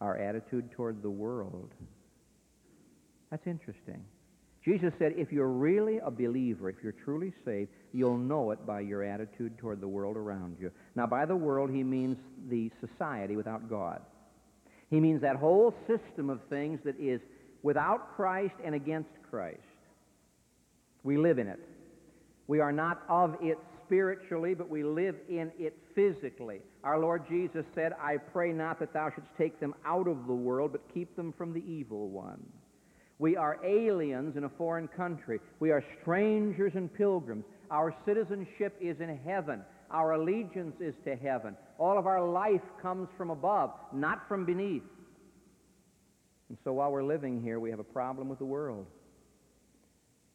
our 0.00 0.16
attitude 0.16 0.70
toward 0.72 1.02
the 1.02 1.10
world. 1.10 1.72
That's 3.30 3.46
interesting. 3.46 4.04
Jesus 4.64 4.92
said, 4.98 5.14
if 5.16 5.32
you're 5.32 5.48
really 5.48 5.98
a 5.98 6.10
believer, 6.10 6.68
if 6.68 6.76
you're 6.82 6.92
truly 6.92 7.32
saved, 7.44 7.70
you'll 7.92 8.18
know 8.18 8.50
it 8.50 8.64
by 8.66 8.80
your 8.80 9.02
attitude 9.02 9.56
toward 9.58 9.80
the 9.80 9.88
world 9.88 10.16
around 10.16 10.56
you. 10.60 10.70
Now, 10.94 11.06
by 11.06 11.24
the 11.24 11.34
world, 11.34 11.70
he 11.70 11.82
means 11.82 12.18
the 12.48 12.70
society 12.80 13.36
without 13.36 13.68
God 13.70 14.02
He 14.90 15.00
means 15.00 15.22
that 15.22 15.36
whole 15.36 15.74
system 15.86 16.28
of 16.30 16.40
things 16.50 16.80
that 16.84 16.98
is 16.98 17.20
without 17.62 18.16
Christ 18.16 18.54
and 18.64 18.74
against 18.74 19.10
Christ. 19.30 19.58
We 21.02 21.16
live 21.16 21.38
in 21.38 21.46
it. 21.46 21.60
We 22.46 22.60
are 22.60 22.72
not 22.72 23.02
of 23.08 23.36
it 23.40 23.58
spiritually, 23.86 24.54
but 24.54 24.68
we 24.68 24.82
live 24.82 25.16
in 25.28 25.52
it 25.58 25.76
physically. 25.94 26.60
Our 26.82 26.98
Lord 26.98 27.24
Jesus 27.28 27.64
said, 27.74 27.92
I 28.00 28.16
pray 28.16 28.52
not 28.52 28.80
that 28.80 28.92
thou 28.92 29.10
shouldst 29.14 29.30
take 29.38 29.60
them 29.60 29.74
out 29.84 30.08
of 30.08 30.26
the 30.26 30.34
world, 30.34 30.72
but 30.72 30.82
keep 30.92 31.14
them 31.16 31.32
from 31.36 31.52
the 31.52 31.62
evil 31.70 32.08
one. 32.08 32.40
We 33.18 33.36
are 33.36 33.58
aliens 33.64 34.36
in 34.36 34.44
a 34.44 34.48
foreign 34.48 34.88
country. 34.88 35.40
We 35.60 35.70
are 35.70 35.84
strangers 36.00 36.72
and 36.74 36.92
pilgrims. 36.92 37.44
Our 37.70 37.94
citizenship 38.06 38.76
is 38.80 39.00
in 39.00 39.16
heaven. 39.24 39.60
Our 39.90 40.12
allegiance 40.12 40.76
is 40.80 40.94
to 41.04 41.16
heaven. 41.16 41.56
All 41.78 41.98
of 41.98 42.06
our 42.06 42.28
life 42.28 42.62
comes 42.80 43.08
from 43.16 43.30
above, 43.30 43.70
not 43.92 44.28
from 44.28 44.44
beneath. 44.44 44.82
And 46.48 46.58
so 46.64 46.72
while 46.72 46.92
we're 46.92 47.02
living 47.02 47.40
here, 47.42 47.58
we 47.58 47.70
have 47.70 47.80
a 47.80 47.84
problem 47.84 48.28
with 48.28 48.38
the 48.38 48.44
world. 48.44 48.86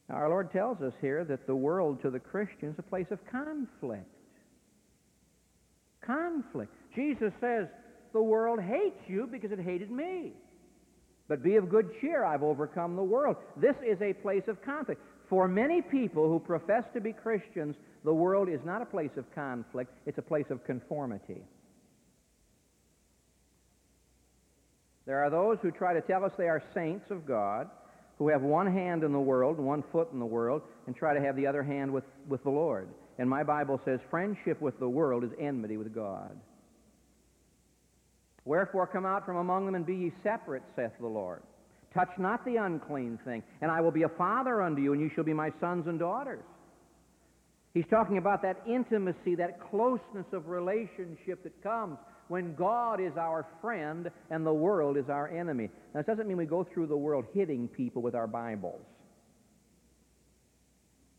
Now, 0.10 0.16
our 0.16 0.30
Lord 0.30 0.52
tells 0.52 0.82
us 0.82 0.94
here 1.02 1.24
that 1.26 1.48
the 1.48 1.56
world 1.56 2.02
to 2.02 2.10
the 2.10 2.20
Christian 2.20 2.70
is 2.70 2.76
a 2.78 2.84
place 2.84 3.08
of 3.12 3.20
conflict. 3.32 4.06
Conflict. 6.06 6.74
Jesus 6.96 7.32
says, 7.42 7.68
the 8.14 8.22
world 8.22 8.60
hates 8.62 9.00
you 9.08 9.28
because 9.30 9.52
it 9.52 9.60
hated 9.60 9.92
me. 9.92 10.32
But 11.28 11.44
be 11.44 11.56
of 11.56 11.70
good 11.70 11.90
cheer, 12.00 12.24
I've 12.24 12.44
overcome 12.44 12.96
the 12.96 13.04
world. 13.04 13.38
This 13.58 13.76
is 13.86 14.02
a 14.02 14.14
place 14.14 14.44
of 14.48 14.62
conflict. 14.62 15.02
For 15.28 15.48
many 15.48 15.82
people 15.82 16.30
who 16.30 16.40
profess 16.40 16.84
to 16.94 17.02
be 17.02 17.12
Christians, 17.12 17.76
the 18.06 18.14
world 18.14 18.48
is 18.48 18.62
not 18.64 18.82
a 18.82 18.86
place 18.86 19.18
of 19.18 19.26
conflict, 19.34 19.92
it's 20.06 20.20
a 20.20 20.22
place 20.22 20.46
of 20.50 20.64
conformity. 20.64 21.42
There 25.06 25.24
are 25.24 25.30
those 25.30 25.58
who 25.62 25.72
try 25.72 25.94
to 25.94 26.02
tell 26.02 26.24
us 26.24 26.32
they 26.38 26.48
are 26.48 26.64
saints 26.74 27.12
of 27.12 27.26
God, 27.26 27.70
who 28.18 28.30
have 28.30 28.42
one 28.42 28.72
hand 28.72 29.04
in 29.04 29.12
the 29.12 29.20
world 29.20 29.60
one 29.60 29.84
foot 29.92 30.10
in 30.14 30.20
the 30.20 30.26
world, 30.26 30.62
and 30.88 30.96
try 30.96 31.14
to 31.14 31.22
have 31.22 31.36
the 31.36 31.48
other 31.48 31.64
hand 31.64 31.92
with, 31.92 32.06
with 32.28 32.44
the 32.44 32.50
Lord. 32.50 32.90
And 33.18 33.30
my 33.30 33.44
Bible 33.44 33.82
says 33.86 34.00
friendship 34.10 34.62
with 34.62 34.80
the 34.80 34.90
world 34.90 35.24
is 35.24 35.32
enmity 35.40 35.78
with 35.78 35.94
God. 35.94 36.38
Wherefore 38.46 38.88
come 38.88 39.06
out 39.06 39.26
from 39.26 39.38
among 39.38 39.66
them 39.66 39.76
and 39.76 39.86
be 39.86 39.96
ye 39.96 40.12
separate, 40.24 40.64
saith 40.76 40.92
the 41.00 41.08
Lord. 41.08 41.42
Touch 41.94 42.12
not 42.18 42.46
the 42.46 42.58
unclean 42.58 43.18
thing, 43.26 43.42
and 43.62 43.72
I 43.72 43.82
will 43.82 43.92
be 43.92 44.04
a 44.04 44.10
father 44.10 44.62
unto 44.62 44.82
you, 44.82 44.94
and 44.94 45.02
you 45.02 45.10
shall 45.16 45.24
be 45.24 45.34
my 45.34 45.52
sons 45.60 45.88
and 45.88 45.98
daughters. 45.98 46.44
He's 47.76 47.86
talking 47.90 48.18
about 48.18 48.42
that 48.44 48.62
intimacy, 48.66 49.36
that 49.36 49.60
closeness 49.70 50.26
of 50.32 50.48
relationship 50.48 51.44
that 51.44 51.62
comes 51.62 51.98
when 52.30 52.56
God 52.56 53.02
is 53.02 53.12
our 53.18 53.46
friend 53.62 54.10
and 54.32 54.46
the 54.46 54.54
world 54.54 54.96
is 54.96 55.10
our 55.10 55.28
enemy. 55.28 55.70
Now, 55.94 56.00
this 56.00 56.08
doesn't 56.08 56.26
mean 56.26 56.38
we 56.38 56.46
go 56.46 56.64
through 56.74 56.88
the 56.88 56.96
world 56.96 57.26
hitting 57.34 57.68
people 57.68 58.02
with 58.02 58.16
our 58.16 58.28
Bibles. 58.28 58.82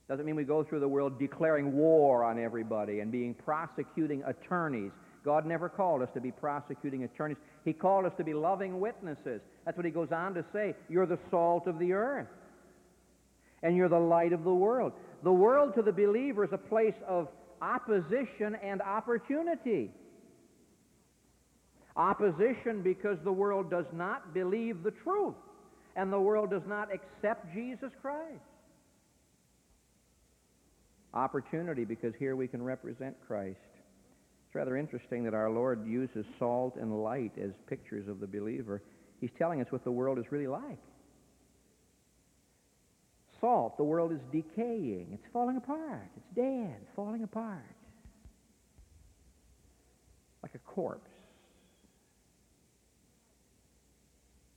Doesn't 0.08 0.24
mean 0.24 0.34
we 0.34 0.44
go 0.44 0.64
through 0.64 0.80
the 0.80 0.88
world 0.88 1.18
declaring 1.18 1.76
war 1.76 2.24
on 2.24 2.38
everybody 2.42 3.00
and 3.00 3.12
being 3.12 3.34
prosecuting 3.34 4.22
attorneys. 4.24 4.92
God 5.26 5.44
never 5.44 5.68
called 5.68 6.00
us 6.00 6.08
to 6.14 6.22
be 6.22 6.30
prosecuting 6.30 7.04
attorneys. 7.04 7.36
He 7.66 7.74
called 7.74 8.06
us 8.06 8.12
to 8.16 8.24
be 8.24 8.32
loving 8.32 8.80
witnesses. 8.80 9.42
That's 9.66 9.76
what 9.76 9.84
he 9.84 9.92
goes 9.92 10.10
on 10.10 10.32
to 10.32 10.44
say. 10.54 10.74
You're 10.88 11.06
the 11.06 11.18
salt 11.30 11.66
of 11.66 11.78
the 11.78 11.92
earth. 11.92 12.28
And 13.62 13.76
you're 13.76 13.88
the 13.88 13.98
light 13.98 14.32
of 14.32 14.44
the 14.44 14.54
world. 14.54 14.92
The 15.26 15.32
world 15.32 15.74
to 15.74 15.82
the 15.82 15.90
believer 15.90 16.44
is 16.44 16.52
a 16.52 16.56
place 16.56 16.94
of 17.04 17.26
opposition 17.60 18.54
and 18.62 18.80
opportunity. 18.80 19.90
Opposition 21.96 22.80
because 22.80 23.18
the 23.24 23.32
world 23.32 23.68
does 23.68 23.86
not 23.92 24.32
believe 24.32 24.84
the 24.84 24.92
truth 24.92 25.34
and 25.96 26.12
the 26.12 26.20
world 26.20 26.50
does 26.50 26.62
not 26.68 26.90
accept 26.94 27.52
Jesus 27.52 27.90
Christ. 28.00 28.38
Opportunity 31.12 31.84
because 31.84 32.14
here 32.20 32.36
we 32.36 32.46
can 32.46 32.62
represent 32.62 33.16
Christ. 33.26 33.58
It's 34.46 34.54
rather 34.54 34.76
interesting 34.76 35.24
that 35.24 35.34
our 35.34 35.50
Lord 35.50 35.84
uses 35.84 36.24
salt 36.38 36.76
and 36.76 37.02
light 37.02 37.32
as 37.36 37.50
pictures 37.68 38.06
of 38.06 38.20
the 38.20 38.28
believer. 38.28 38.80
He's 39.20 39.30
telling 39.36 39.60
us 39.60 39.66
what 39.70 39.82
the 39.82 39.90
world 39.90 40.20
is 40.20 40.26
really 40.30 40.46
like 40.46 40.78
salt, 43.40 43.76
the 43.76 43.84
world 43.84 44.12
is 44.12 44.20
decaying. 44.32 45.08
It's 45.12 45.26
falling 45.32 45.56
apart. 45.56 46.10
It's 46.16 46.34
dead, 46.34 46.76
falling 46.94 47.22
apart. 47.22 47.62
Like 50.42 50.54
a 50.54 50.58
corpse. 50.58 51.10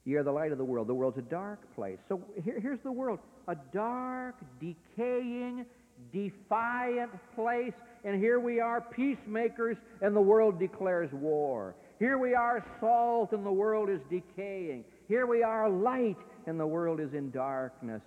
You're 0.06 0.24
the 0.24 0.32
light 0.32 0.52
of 0.52 0.58
the 0.58 0.66
world. 0.66 0.88
The 0.88 0.94
world's 0.94 1.18
a 1.18 1.24
dark 1.24 1.60
place. 1.76 2.00
So 2.08 2.22
here, 2.44 2.60
here's 2.60 2.80
the 2.84 2.92
world 2.92 3.20
a 3.48 3.56
dark, 3.74 4.36
decaying, 4.60 5.66
defiant 6.12 7.12
place. 7.36 7.74
And 8.04 8.20
here 8.20 8.40
we 8.40 8.60
are, 8.60 8.82
peacemakers, 8.82 9.78
and 10.02 10.16
the 10.16 10.22
world 10.22 10.58
declares 10.58 11.12
war. 11.12 11.76
Here 12.00 12.18
we 12.18 12.34
are, 12.34 12.66
salt, 12.80 13.34
and 13.34 13.46
the 13.46 13.52
world 13.52 13.90
is 13.90 14.00
decaying. 14.10 14.86
Here 15.08 15.26
we 15.26 15.44
are, 15.44 15.70
light, 15.70 16.18
and 16.48 16.60
the 16.60 16.66
world 16.66 17.00
is 17.00 17.14
in 17.14 17.30
darkness. 17.30 18.02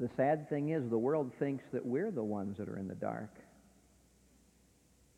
The 0.00 0.10
sad 0.16 0.48
thing 0.48 0.70
is, 0.70 0.88
the 0.90 0.98
world 0.98 1.30
thinks 1.38 1.64
that 1.72 1.84
we're 1.84 2.10
the 2.10 2.24
ones 2.24 2.58
that 2.58 2.68
are 2.68 2.78
in 2.78 2.88
the 2.88 2.94
dark. 2.94 3.30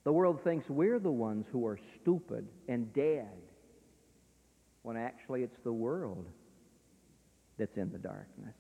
The 0.05 0.13
world 0.13 0.41
thinks 0.45 0.69
we're 0.69 0.99
the 0.99 1.11
ones 1.11 1.47
who 1.51 1.67
are 1.67 1.79
stupid 2.01 2.47
and 2.69 2.93
dead, 2.93 3.41
when 4.83 4.97
actually 4.97 5.43
it's 5.43 5.57
the 5.65 5.73
world 5.73 6.27
that's 7.59 7.77
in 7.77 7.91
the 7.91 7.99
darkness. 7.99 8.55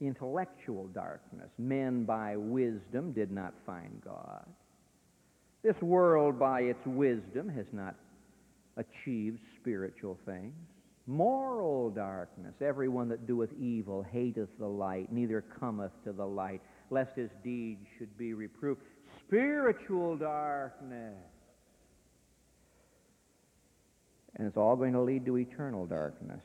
Intellectual 0.00 0.88
darkness. 0.88 1.50
Men 1.58 2.04
by 2.04 2.36
wisdom 2.36 3.12
did 3.12 3.30
not 3.30 3.54
find 3.64 4.00
God. 4.04 4.46
This 5.62 5.80
world 5.80 6.38
by 6.38 6.62
its 6.62 6.84
wisdom 6.84 7.48
has 7.50 7.66
not 7.72 7.94
achieved 8.76 9.38
spiritual 9.60 10.18
things. 10.26 10.54
Moral 11.06 11.90
darkness. 11.90 12.54
Everyone 12.62 13.08
that 13.10 13.26
doeth 13.26 13.50
evil 13.60 14.02
hateth 14.02 14.48
the 14.58 14.66
light, 14.66 15.12
neither 15.12 15.42
cometh 15.60 15.92
to 16.04 16.12
the 16.12 16.26
light, 16.26 16.62
lest 16.90 17.14
his 17.14 17.30
deeds 17.42 17.86
should 17.98 18.16
be 18.16 18.32
reproved. 18.32 18.80
Spiritual 19.26 20.16
darkness. 20.16 21.14
And 24.36 24.48
it's 24.48 24.56
all 24.56 24.76
going 24.76 24.94
to 24.94 25.00
lead 25.00 25.26
to 25.26 25.38
eternal 25.38 25.86
darkness. 25.86 26.40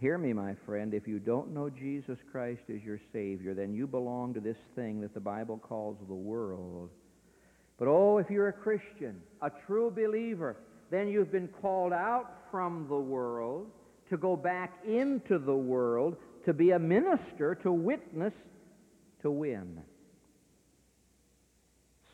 Hear 0.00 0.16
me, 0.16 0.32
my 0.32 0.54
friend. 0.64 0.94
If 0.94 1.06
you 1.06 1.18
don't 1.18 1.52
know 1.52 1.68
Jesus 1.68 2.18
Christ 2.30 2.62
as 2.72 2.82
your 2.82 3.00
Savior, 3.12 3.52
then 3.52 3.74
you 3.74 3.86
belong 3.86 4.32
to 4.34 4.40
this 4.40 4.56
thing 4.76 5.00
that 5.00 5.12
the 5.12 5.20
Bible 5.20 5.58
calls 5.58 5.96
the 6.06 6.14
world. 6.14 6.90
But 7.78 7.88
oh, 7.88 8.18
if 8.18 8.30
you're 8.30 8.48
a 8.48 8.52
Christian, 8.52 9.20
a 9.42 9.50
true 9.66 9.90
believer, 9.90 10.56
then 10.90 11.08
you've 11.08 11.32
been 11.32 11.48
called 11.48 11.92
out 11.92 12.30
from 12.50 12.86
the 12.88 12.96
world 12.96 13.70
to 14.10 14.16
go 14.16 14.36
back 14.36 14.72
into 14.86 15.38
the 15.38 15.54
world 15.54 16.16
to 16.44 16.52
be 16.52 16.70
a 16.70 16.78
minister, 16.78 17.54
to 17.62 17.72
witness, 17.72 18.32
to 19.22 19.30
win. 19.30 19.80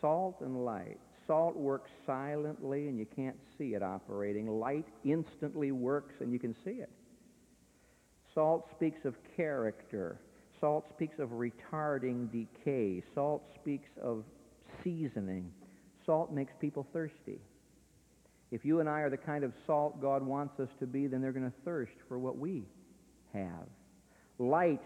Salt 0.01 0.39
and 0.41 0.65
light. 0.65 0.99
Salt 1.27 1.57
works 1.57 1.91
silently 2.05 2.89
and 2.89 2.99
you 2.99 3.07
can't 3.17 3.37
see 3.57 3.75
it 3.75 3.83
operating. 3.83 4.49
Light 4.49 4.87
instantly 5.05 5.73
works 5.73 6.15
and 6.21 6.33
you 6.33 6.39
can 6.39 6.55
see 6.65 6.73
it. 6.73 6.91
Salt 8.35 8.69
speaks 8.77 9.05
of 9.05 9.15
character. 9.37 10.19
Salt 10.61 10.87
speaks 10.91 11.19
of 11.19 11.31
retarding 11.31 12.31
decay. 12.31 13.03
Salt 13.15 13.43
speaks 13.55 13.89
of 14.03 14.25
seasoning. 14.83 15.51
Salt 16.05 16.33
makes 16.33 16.53
people 16.61 16.87
thirsty. 16.93 17.39
If 18.55 18.65
you 18.65 18.79
and 18.79 18.89
I 18.89 19.01
are 19.01 19.11
the 19.11 19.17
kind 19.17 19.43
of 19.43 19.53
salt 19.67 20.01
God 20.01 20.25
wants 20.25 20.61
us 20.61 20.69
to 20.79 20.87
be, 20.87 21.09
then 21.09 21.21
they're 21.21 21.33
going 21.33 21.45
to 21.45 21.57
thirst 21.65 21.97
for 22.07 22.21
what 22.21 22.39
we 22.39 22.63
have. 23.33 23.67
Light 24.39 24.81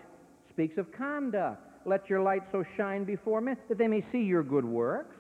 speaks 0.48 0.78
of 0.78 0.90
conduct. 0.90 1.61
Let 1.85 2.09
your 2.09 2.22
light 2.22 2.40
so 2.50 2.64
shine 2.78 3.04
before 3.04 3.42
men 3.42 3.59
that 3.68 3.76
they 3.76 3.87
may 3.87 4.02
see 4.11 4.20
your 4.20 4.42
good 4.42 4.64
works, 4.64 5.14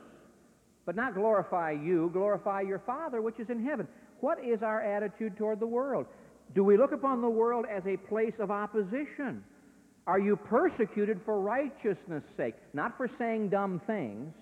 but 0.86 0.96
not 0.96 1.14
glorify 1.14 1.72
you, 1.72 2.08
glorify 2.14 2.62
your 2.62 2.78
Father 2.86 3.20
which 3.20 3.38
is 3.38 3.50
in 3.50 3.62
heaven. 3.62 3.86
What 4.20 4.38
is 4.42 4.62
our 4.62 4.82
attitude 4.82 5.36
toward 5.36 5.60
the 5.60 5.66
world? 5.66 6.06
Do 6.54 6.64
we 6.64 6.78
look 6.78 6.92
upon 6.92 7.20
the 7.20 7.28
world 7.28 7.66
as 7.70 7.82
a 7.84 7.98
place 8.08 8.32
of 8.38 8.50
opposition? 8.50 9.44
Are 10.06 10.18
you 10.18 10.36
persecuted 10.36 11.20
for 11.26 11.38
righteousness' 11.42 12.24
sake? 12.38 12.54
Not 12.72 12.96
for 12.96 13.10
saying 13.18 13.50
dumb 13.50 13.82
things, 13.86 14.32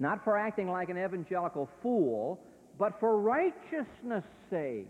not 0.00 0.24
for 0.24 0.36
acting 0.36 0.68
like 0.68 0.88
an 0.88 0.98
evangelical 0.98 1.68
fool, 1.80 2.40
but 2.78 2.98
for 3.00 3.18
righteousness' 3.18 4.24
sake. 4.50 4.88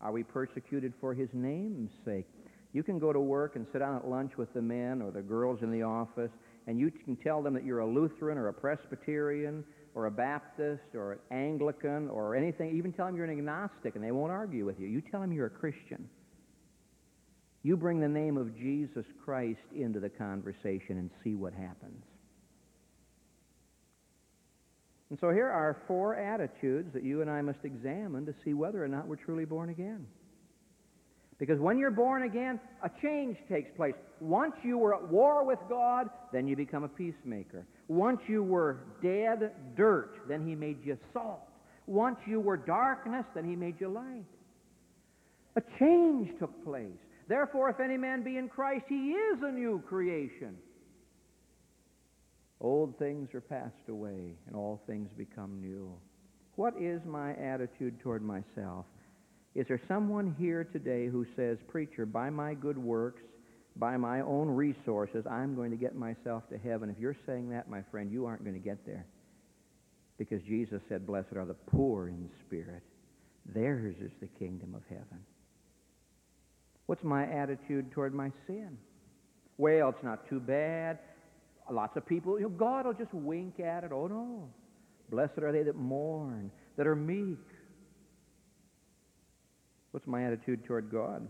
Are 0.00 0.12
we 0.12 0.22
persecuted 0.22 0.92
for 1.00 1.14
his 1.14 1.28
name's 1.32 1.90
sake? 2.04 2.26
You 2.72 2.82
can 2.82 2.98
go 2.98 3.12
to 3.12 3.20
work 3.20 3.56
and 3.56 3.66
sit 3.72 3.78
down 3.78 3.96
at 3.96 4.06
lunch 4.06 4.32
with 4.36 4.52
the 4.54 4.62
men 4.62 5.00
or 5.02 5.10
the 5.10 5.22
girls 5.22 5.60
in 5.62 5.70
the 5.70 5.82
office, 5.82 6.30
and 6.66 6.78
you 6.78 6.90
can 6.90 7.16
tell 7.16 7.42
them 7.42 7.54
that 7.54 7.64
you're 7.64 7.80
a 7.80 7.86
Lutheran 7.86 8.38
or 8.38 8.48
a 8.48 8.52
Presbyterian 8.52 9.64
or 9.94 10.06
a 10.06 10.10
Baptist 10.10 10.94
or 10.94 11.12
an 11.12 11.18
Anglican 11.30 12.08
or 12.08 12.34
anything, 12.34 12.76
even 12.76 12.92
tell 12.92 13.06
them 13.06 13.16
you're 13.16 13.26
an 13.26 13.30
agnostic 13.30 13.94
and 13.94 14.02
they 14.02 14.10
won't 14.10 14.32
argue 14.32 14.64
with 14.64 14.80
you. 14.80 14.86
You 14.88 15.02
tell 15.02 15.20
them 15.20 15.32
you're 15.32 15.46
a 15.46 15.50
Christian. 15.50 16.08
You 17.62 17.76
bring 17.76 18.00
the 18.00 18.08
name 18.08 18.36
of 18.36 18.56
Jesus 18.56 19.04
Christ 19.24 19.60
into 19.74 20.00
the 20.00 20.08
conversation 20.08 20.98
and 20.98 21.10
see 21.22 21.34
what 21.34 21.52
happens. 21.52 22.02
And 25.12 25.20
so 25.20 25.28
here 25.28 25.50
are 25.50 25.76
four 25.86 26.16
attitudes 26.16 26.94
that 26.94 27.04
you 27.04 27.20
and 27.20 27.30
I 27.30 27.42
must 27.42 27.58
examine 27.64 28.24
to 28.24 28.34
see 28.42 28.54
whether 28.54 28.82
or 28.82 28.88
not 28.88 29.06
we're 29.06 29.16
truly 29.16 29.44
born 29.44 29.68
again. 29.68 30.06
Because 31.38 31.60
when 31.60 31.76
you're 31.76 31.90
born 31.90 32.22
again, 32.22 32.58
a 32.82 32.90
change 33.02 33.36
takes 33.46 33.70
place. 33.76 33.92
Once 34.20 34.54
you 34.62 34.78
were 34.78 34.94
at 34.94 35.06
war 35.06 35.44
with 35.44 35.58
God, 35.68 36.08
then 36.32 36.48
you 36.48 36.56
become 36.56 36.82
a 36.82 36.88
peacemaker. 36.88 37.66
Once 37.88 38.20
you 38.26 38.42
were 38.42 38.78
dead 39.02 39.52
dirt, 39.76 40.14
then 40.28 40.48
he 40.48 40.54
made 40.54 40.78
you 40.82 40.96
salt. 41.12 41.46
Once 41.86 42.16
you 42.26 42.40
were 42.40 42.56
darkness, 42.56 43.26
then 43.34 43.44
he 43.44 43.54
made 43.54 43.74
you 43.80 43.88
light. 43.88 44.24
A 45.56 45.62
change 45.78 46.30
took 46.38 46.64
place. 46.64 46.88
Therefore, 47.28 47.68
if 47.68 47.80
any 47.80 47.98
man 47.98 48.22
be 48.22 48.38
in 48.38 48.48
Christ, 48.48 48.86
he 48.88 49.10
is 49.10 49.42
a 49.42 49.52
new 49.52 49.82
creation. 49.86 50.56
Old 52.62 52.96
things 52.96 53.28
are 53.34 53.40
passed 53.40 53.88
away, 53.88 54.36
and 54.46 54.54
all 54.54 54.80
things 54.86 55.10
become 55.18 55.60
new. 55.60 55.92
What 56.54 56.74
is 56.80 57.00
my 57.04 57.34
attitude 57.34 57.98
toward 58.00 58.22
myself? 58.22 58.86
Is 59.56 59.66
there 59.66 59.80
someone 59.88 60.36
here 60.38 60.64
today 60.64 61.08
who 61.08 61.26
says, 61.34 61.58
Preacher, 61.68 62.06
by 62.06 62.30
my 62.30 62.54
good 62.54 62.78
works, 62.78 63.22
by 63.74 63.96
my 63.96 64.20
own 64.20 64.48
resources, 64.48 65.24
I'm 65.28 65.56
going 65.56 65.72
to 65.72 65.76
get 65.76 65.96
myself 65.96 66.48
to 66.50 66.58
heaven? 66.58 66.88
If 66.88 66.98
you're 67.00 67.16
saying 67.26 67.50
that, 67.50 67.68
my 67.68 67.82
friend, 67.90 68.12
you 68.12 68.26
aren't 68.26 68.44
going 68.44 68.54
to 68.54 68.64
get 68.64 68.86
there. 68.86 69.06
Because 70.16 70.40
Jesus 70.42 70.80
said, 70.88 71.04
Blessed 71.04 71.34
are 71.34 71.44
the 71.44 71.54
poor 71.54 72.08
in 72.08 72.30
spirit. 72.46 72.84
Theirs 73.52 73.96
is 74.00 74.12
the 74.20 74.28
kingdom 74.38 74.76
of 74.76 74.82
heaven. 74.88 75.18
What's 76.86 77.02
my 77.02 77.24
attitude 77.26 77.90
toward 77.90 78.14
my 78.14 78.30
sin? 78.46 78.78
Well, 79.58 79.88
it's 79.88 80.04
not 80.04 80.28
too 80.28 80.38
bad. 80.38 81.00
Lots 81.70 81.96
of 81.96 82.06
people, 82.06 82.38
you 82.38 82.44
know, 82.44 82.50
God 82.50 82.86
will 82.86 82.92
just 82.92 83.14
wink 83.14 83.60
at 83.60 83.84
it. 83.84 83.92
Oh, 83.92 84.06
no. 84.06 84.48
Blessed 85.10 85.38
are 85.38 85.52
they 85.52 85.62
that 85.62 85.76
mourn, 85.76 86.50
that 86.76 86.86
are 86.86 86.96
meek. 86.96 87.38
What's 89.92 90.06
my 90.06 90.24
attitude 90.24 90.64
toward 90.64 90.90
God? 90.90 91.26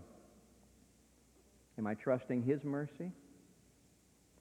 Am 1.78 1.86
I 1.86 1.94
trusting 1.94 2.44
His 2.44 2.62
mercy? 2.64 3.10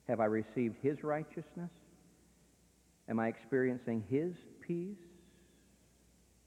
Have 0.07 0.19
I 0.19 0.25
received 0.25 0.75
His 0.81 1.03
righteousness? 1.03 1.71
Am 3.09 3.19
I 3.19 3.27
experiencing 3.27 4.03
His 4.09 4.33
peace? 4.65 4.97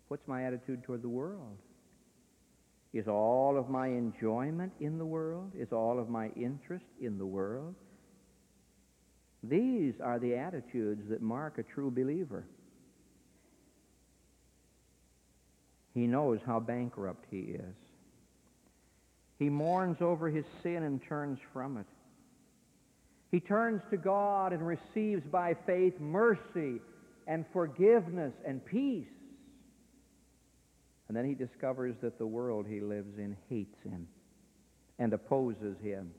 What's 0.08 0.26
my 0.28 0.44
attitude 0.44 0.84
toward 0.84 1.02
the 1.02 1.08
world? 1.08 1.58
Is 2.92 3.08
all 3.08 3.58
of 3.58 3.68
my 3.68 3.88
enjoyment 3.88 4.72
in 4.78 4.98
the 4.98 5.04
world? 5.04 5.50
Is 5.58 5.72
all 5.72 5.98
of 5.98 6.08
my 6.08 6.28
interest 6.36 6.84
in 7.00 7.18
the 7.18 7.26
world? 7.26 7.74
These 9.48 9.94
are 10.02 10.18
the 10.18 10.36
attitudes 10.36 11.02
that 11.10 11.20
mark 11.20 11.58
a 11.58 11.62
true 11.62 11.90
believer. 11.90 12.44
He 15.92 16.06
knows 16.06 16.40
how 16.44 16.60
bankrupt 16.60 17.24
he 17.30 17.40
is. 17.40 17.74
He 19.38 19.48
mourns 19.48 19.98
over 20.00 20.28
his 20.28 20.44
sin 20.62 20.82
and 20.82 21.00
turns 21.08 21.38
from 21.52 21.76
it. 21.76 21.86
He 23.30 23.40
turns 23.40 23.82
to 23.90 23.96
God 23.96 24.52
and 24.52 24.66
receives 24.66 25.22
by 25.24 25.56
faith 25.66 25.98
mercy 26.00 26.80
and 27.26 27.44
forgiveness 27.52 28.32
and 28.46 28.64
peace. 28.64 29.06
And 31.08 31.16
then 31.16 31.24
he 31.26 31.34
discovers 31.34 31.96
that 32.00 32.18
the 32.18 32.26
world 32.26 32.66
he 32.68 32.80
lives 32.80 33.18
in 33.18 33.36
hates 33.48 33.76
him 33.82 34.08
and 34.98 35.12
opposes 35.12 35.76
him. 35.82 36.12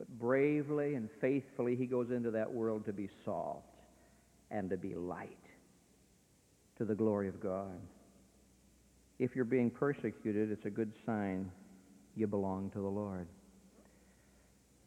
But 0.00 0.18
bravely 0.18 0.94
and 0.94 1.10
faithfully 1.20 1.76
he 1.76 1.84
goes 1.84 2.10
into 2.10 2.30
that 2.30 2.50
world 2.50 2.86
to 2.86 2.92
be 2.92 3.10
salt 3.22 3.62
and 4.50 4.70
to 4.70 4.78
be 4.78 4.94
light 4.94 5.36
to 6.78 6.86
the 6.86 6.94
glory 6.94 7.28
of 7.28 7.38
God. 7.38 7.78
If 9.18 9.36
you're 9.36 9.44
being 9.44 9.70
persecuted, 9.70 10.50
it's 10.50 10.64
a 10.64 10.70
good 10.70 10.90
sign 11.04 11.52
you 12.16 12.26
belong 12.26 12.70
to 12.70 12.78
the 12.78 12.88
Lord. 12.88 13.26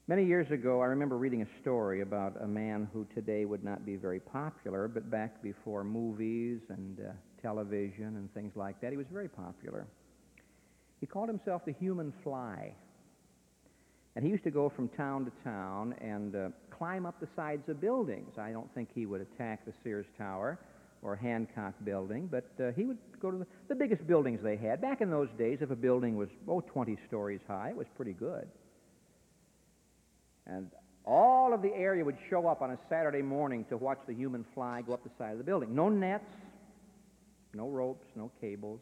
Many 0.08 0.26
years 0.26 0.50
ago, 0.50 0.82
I 0.82 0.88
remember 0.88 1.16
reading 1.16 1.44
a 1.44 1.62
story 1.62 2.02
about 2.02 2.36
a 2.42 2.48
man 2.48 2.90
who 2.92 3.06
today 3.14 3.46
would 3.46 3.64
not 3.64 3.86
be 3.86 3.96
very 3.96 4.20
popular, 4.20 4.88
but 4.88 5.12
back 5.12 5.44
before 5.44 5.84
movies 5.84 6.60
and 6.70 7.00
uh, 7.00 7.12
television 7.40 8.16
and 8.16 8.34
things 8.34 8.54
like 8.56 8.82
that, 8.82 8.90
he 8.90 8.98
was 8.98 9.06
very 9.14 9.30
popular. 9.30 9.86
He 11.00 11.06
called 11.06 11.30
himself 11.30 11.66
the 11.66 11.74
human 11.74 12.12
fly. 12.24 12.74
And 14.16 14.24
he 14.24 14.30
used 14.30 14.44
to 14.44 14.52
go 14.52 14.70
from 14.70 14.90
town 14.90 15.26
to 15.26 15.32
town 15.44 15.96
and 16.00 16.36
uh, 16.36 16.50
climb 16.70 17.06
up 17.06 17.20
the 17.20 17.28
sides 17.36 17.68
of 17.68 17.82
buildings. 17.82 18.38
I 18.38 18.52
don't 18.52 18.72
think 18.76 18.90
he 18.94 19.06
would 19.06 19.22
attack 19.22 19.66
the 19.66 19.74
Sears 19.84 20.06
Tower 20.18 20.60
or 21.02 21.16
Hancock 21.16 21.74
Building, 21.84 22.30
but 22.32 22.50
uh, 22.64 22.72
he 22.76 22.86
would 22.86 22.98
go 23.20 23.32
to 23.32 23.38
the, 23.38 23.48
the 23.70 23.76
biggest 23.76 24.06
buildings 24.08 24.40
they 24.44 24.56
had. 24.56 24.82
Back 24.82 25.02
in 25.02 25.10
those 25.10 25.30
days, 25.38 25.60
if 25.62 25.72
a 25.72 25.76
building 25.76 26.16
was, 26.16 26.30
oh, 26.48 26.62
20 26.62 26.98
stories 27.08 27.42
high, 27.48 27.70
it 27.70 27.76
was 27.76 27.88
pretty 27.96 28.14
good. 28.14 28.48
And 30.46 30.70
all 31.06 31.54
of 31.54 31.62
the 31.62 31.74
area 31.74 32.06
would 32.06 32.18
show 32.30 32.48
up 32.48 32.62
on 32.62 32.72
a 32.72 32.78
Saturday 32.90 33.22
morning 33.22 33.66
to 33.70 33.78
watch 33.78 34.00
the 34.08 34.14
human 34.14 34.46
fly 34.54 34.82
go 34.86 34.94
up 34.94 35.04
the 35.04 35.10
side 35.18 35.32
of 35.34 35.38
the 35.38 35.44
building. 35.44 35.76
No 35.76 35.90
nets, 35.90 36.24
no 37.54 37.68
ropes, 37.68 38.06
no 38.16 38.32
cables. 38.40 38.80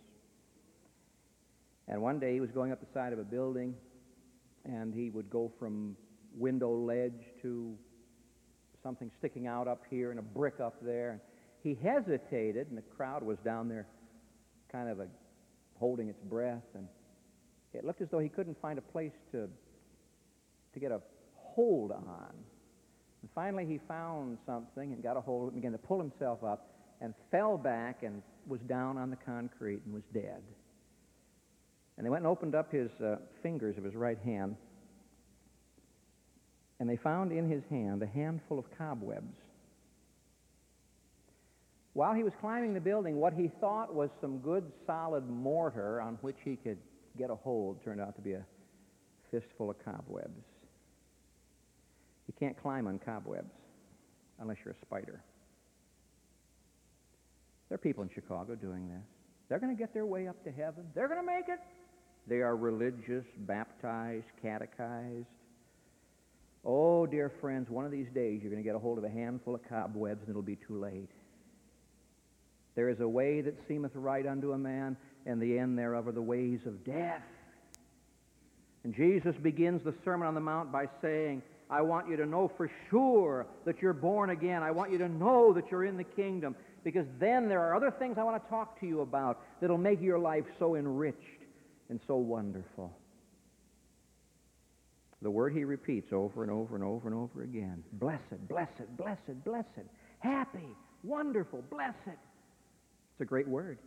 And 1.88 2.02
one 2.02 2.20
day 2.20 2.34
he 2.34 2.40
was 2.40 2.52
going 2.52 2.72
up 2.72 2.80
the 2.80 2.88
side 2.94 3.14
of 3.14 3.20
a 3.20 3.24
building, 3.24 3.74
and 4.66 4.94
he 4.94 5.10
would 5.10 5.30
go 5.30 5.52
from 5.60 5.96
window 6.36 6.72
ledge 6.72 7.26
to 7.42 7.76
something 8.84 9.12
sticking 9.20 9.48
out 9.48 9.68
up 9.68 9.84
here 9.90 10.12
and 10.12 10.20
a 10.20 10.24
brick 10.24 10.60
up 10.60 10.76
there. 10.82 11.22
He 11.64 11.78
hesitated, 11.82 12.68
and 12.70 12.78
the 12.78 12.82
crowd 12.82 13.24
was 13.24 13.38
down 13.46 13.70
there 13.70 13.86
kind 14.72 14.90
of 14.90 15.00
a, 15.00 15.08
holding 15.78 16.08
its 16.08 16.22
breath, 16.24 16.64
and 16.76 16.88
it 17.74 17.86
looked 17.86 18.02
as 18.02 18.08
though 18.10 18.20
he 18.20 18.30
couldn't 18.30 18.60
find 18.62 18.80
a 18.80 18.82
place 18.82 19.12
to, 19.32 19.48
to 20.74 20.80
get 20.80 20.92
a 20.92 21.02
hold 21.36 21.92
on. 21.92 22.34
And 23.22 23.30
finally, 23.36 23.66
he 23.66 23.80
found 23.88 24.38
something 24.46 24.94
and 24.94 25.04
got 25.04 25.18
a 25.18 25.22
hold 25.22 25.44
of 25.44 25.48
it 25.48 25.54
and 25.54 25.62
began 25.62 25.72
to 25.74 25.78
pull 25.78 26.00
himself 26.00 26.44
up 26.44 26.70
and 27.02 27.14
fell 27.30 27.58
back 27.58 28.04
and 28.04 28.22
was 28.48 28.60
down 28.62 28.98
on 28.98 29.10
the 29.10 29.16
concrete 29.16 29.82
and 29.86 29.94
was 29.94 30.04
dead. 30.14 30.42
And 32.02 32.06
they 32.08 32.10
went 32.10 32.24
and 32.24 32.32
opened 32.32 32.56
up 32.56 32.72
his 32.72 32.90
uh, 33.00 33.18
fingers 33.44 33.78
of 33.78 33.84
his 33.84 33.94
right 33.94 34.18
hand, 34.26 34.56
and 36.80 36.90
they 36.90 36.96
found 36.96 37.32
in 37.32 37.48
his 37.48 37.62
hand 37.70 38.02
a 38.02 38.08
handful 38.08 38.58
of 38.58 38.66
cobwebs. 38.76 39.38
While 41.94 42.16
he 42.16 42.24
was 42.24 42.34
climbing 42.42 42.74
the 42.74 42.80
building, 42.80 43.18
what 43.18 43.34
he 43.34 43.52
thought 43.62 43.94
was 43.94 44.10
some 44.20 44.40
good 44.40 44.64
solid 44.88 45.30
mortar 45.30 46.02
on 46.02 46.18
which 46.22 46.38
he 46.44 46.56
could 46.56 46.80
get 47.20 47.30
a 47.30 47.36
hold 47.36 47.84
turned 47.84 48.02
out 48.02 48.16
to 48.16 48.22
be 48.24 48.34
a 48.34 48.44
fistful 49.30 49.70
of 49.70 49.78
cobwebs. 49.86 50.42
You 52.26 52.34
can't 52.40 52.60
climb 52.60 52.88
on 52.88 52.98
cobwebs 52.98 53.54
unless 54.40 54.58
you're 54.66 54.74
a 54.74 54.86
spider. 54.88 55.22
There 57.70 57.76
are 57.76 57.78
people 57.78 58.02
in 58.02 58.10
Chicago 58.10 58.56
doing 58.56 58.90
this. 58.90 59.06
They're 59.50 59.60
going 59.60 59.76
to 59.76 59.80
get 59.80 59.94
their 59.94 60.08
way 60.08 60.28
up 60.28 60.44
to 60.46 60.52
heaven. 60.52 60.86
They're 60.96 61.08
going 61.08 61.20
to 61.20 61.26
make 61.28 61.48
it. 61.48 61.60
They 62.28 62.42
are 62.42 62.56
religious, 62.56 63.26
baptized, 63.38 64.26
catechized. 64.42 65.26
Oh, 66.64 67.06
dear 67.06 67.32
friends, 67.42 67.70
one 67.70 67.86
of 67.86 67.92
these 67.92 68.10
days 68.14 68.42
you're 68.42 68.52
going 68.52 68.62
to 68.62 68.68
get 68.68 68.76
a 68.76 68.80
hold 68.80 68.98
of 68.98 69.04
a 69.04 69.10
handful 69.10 69.56
of 69.56 69.68
cobwebs 69.68 70.22
and 70.22 70.30
it'll 70.30 70.42
be 70.42 70.58
too 70.68 70.80
late. 70.80 71.10
There 72.76 72.90
is 72.90 73.00
a 73.00 73.08
way 73.08 73.42
that 73.42 73.56
seemeth 73.68 73.96
right 73.96 74.26
unto 74.26 74.54
a 74.54 74.58
man, 74.58 74.96
and 75.26 75.42
the 75.42 75.60
end 75.60 75.78
thereof 75.78 76.08
are 76.08 76.14
the 76.14 76.22
ways 76.22 76.60
of 76.66 76.86
death. 76.86 77.24
And 78.84 78.96
Jesus 78.96 79.36
begins 79.42 79.84
the 79.84 79.94
Sermon 80.06 80.28
on 80.28 80.36
the 80.36 80.42
Mount 80.42 80.72
by 80.72 80.88
saying, 81.02 81.42
I 81.70 81.82
want 81.82 82.10
you 82.10 82.18
to 82.18 82.26
know 82.26 82.52
for 82.58 82.72
sure 82.90 83.46
that 83.66 83.82
you're 83.82 83.94
born 83.94 84.30
again. 84.30 84.64
I 84.64 84.72
want 84.72 84.92
you 84.92 84.98
to 85.00 85.10
know 85.10 85.54
that 85.54 85.70
you're 85.70 85.86
in 85.86 85.98
the 85.98 86.04
kingdom. 86.04 86.56
Because 86.84 87.06
then 87.20 87.48
there 87.48 87.62
are 87.62 87.76
other 87.76 87.92
things 87.92 88.18
I 88.18 88.24
want 88.24 88.44
to 88.44 88.50
talk 88.50 88.80
to 88.80 88.88
you 88.88 89.02
about 89.02 89.42
that'll 89.60 89.78
make 89.78 90.02
your 90.02 90.18
life 90.18 90.46
so 90.58 90.76
enriched 90.76 91.41
and 91.92 92.00
so 92.08 92.16
wonderful. 92.16 92.92
The 95.22 95.30
word 95.30 95.54
he 95.54 95.66
repeats 95.66 96.12
over 96.12 96.42
and 96.42 96.52
over 96.52 96.74
and 96.74 96.84
over 96.84 97.08
and 97.08 97.16
over 97.16 97.44
again 97.44 97.84
blessed, 97.94 98.48
blessed, 98.48 98.98
blessed, 98.98 99.44
blessed, 99.44 99.86
happy, 100.20 100.76
wonderful, 101.04 101.64
blessed. 101.70 102.08
It's 102.08 103.22
a 103.22 103.26
great 103.26 103.48
word. 103.48 103.78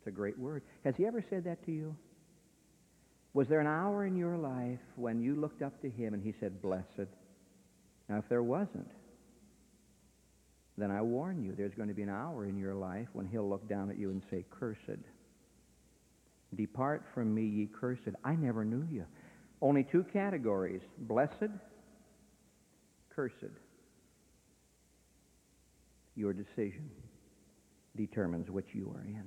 It's 0.00 0.08
a 0.08 0.10
great 0.10 0.38
word. 0.38 0.62
Has 0.84 0.94
he 0.96 1.06
ever 1.06 1.24
said 1.30 1.44
that 1.44 1.64
to 1.66 1.72
you? 1.72 1.96
Was 3.34 3.46
there 3.46 3.60
an 3.60 3.68
hour 3.68 4.04
in 4.04 4.16
your 4.16 4.36
life 4.36 4.80
when 4.96 5.20
you 5.20 5.36
looked 5.36 5.62
up 5.62 5.80
to 5.82 5.88
him 5.88 6.12
and 6.12 6.22
he 6.22 6.34
said, 6.40 6.60
Blessed? 6.60 7.08
Now, 8.08 8.18
if 8.18 8.28
there 8.28 8.42
wasn't, 8.42 8.90
then 10.76 10.90
I 10.90 11.00
warn 11.02 11.40
you, 11.44 11.54
there's 11.56 11.74
going 11.74 11.88
to 11.88 11.94
be 11.94 12.02
an 12.02 12.08
hour 12.08 12.46
in 12.46 12.58
your 12.58 12.74
life 12.74 13.06
when 13.12 13.28
he'll 13.28 13.48
look 13.48 13.68
down 13.68 13.90
at 13.90 13.98
you 13.98 14.10
and 14.10 14.22
say, 14.28 14.44
Cursed. 14.50 14.98
Depart 16.56 17.04
from 17.14 17.34
me, 17.34 17.42
ye 17.42 17.68
cursed. 17.72 18.08
I 18.24 18.34
never 18.34 18.64
knew 18.64 18.86
you. 18.90 19.04
Only 19.62 19.84
two 19.84 20.04
categories 20.12 20.80
blessed, 20.98 21.50
cursed. 23.14 23.34
Your 26.16 26.32
decision 26.32 26.90
determines 27.96 28.50
which 28.50 28.68
you 28.72 28.92
are 28.96 29.04
in. 29.04 29.24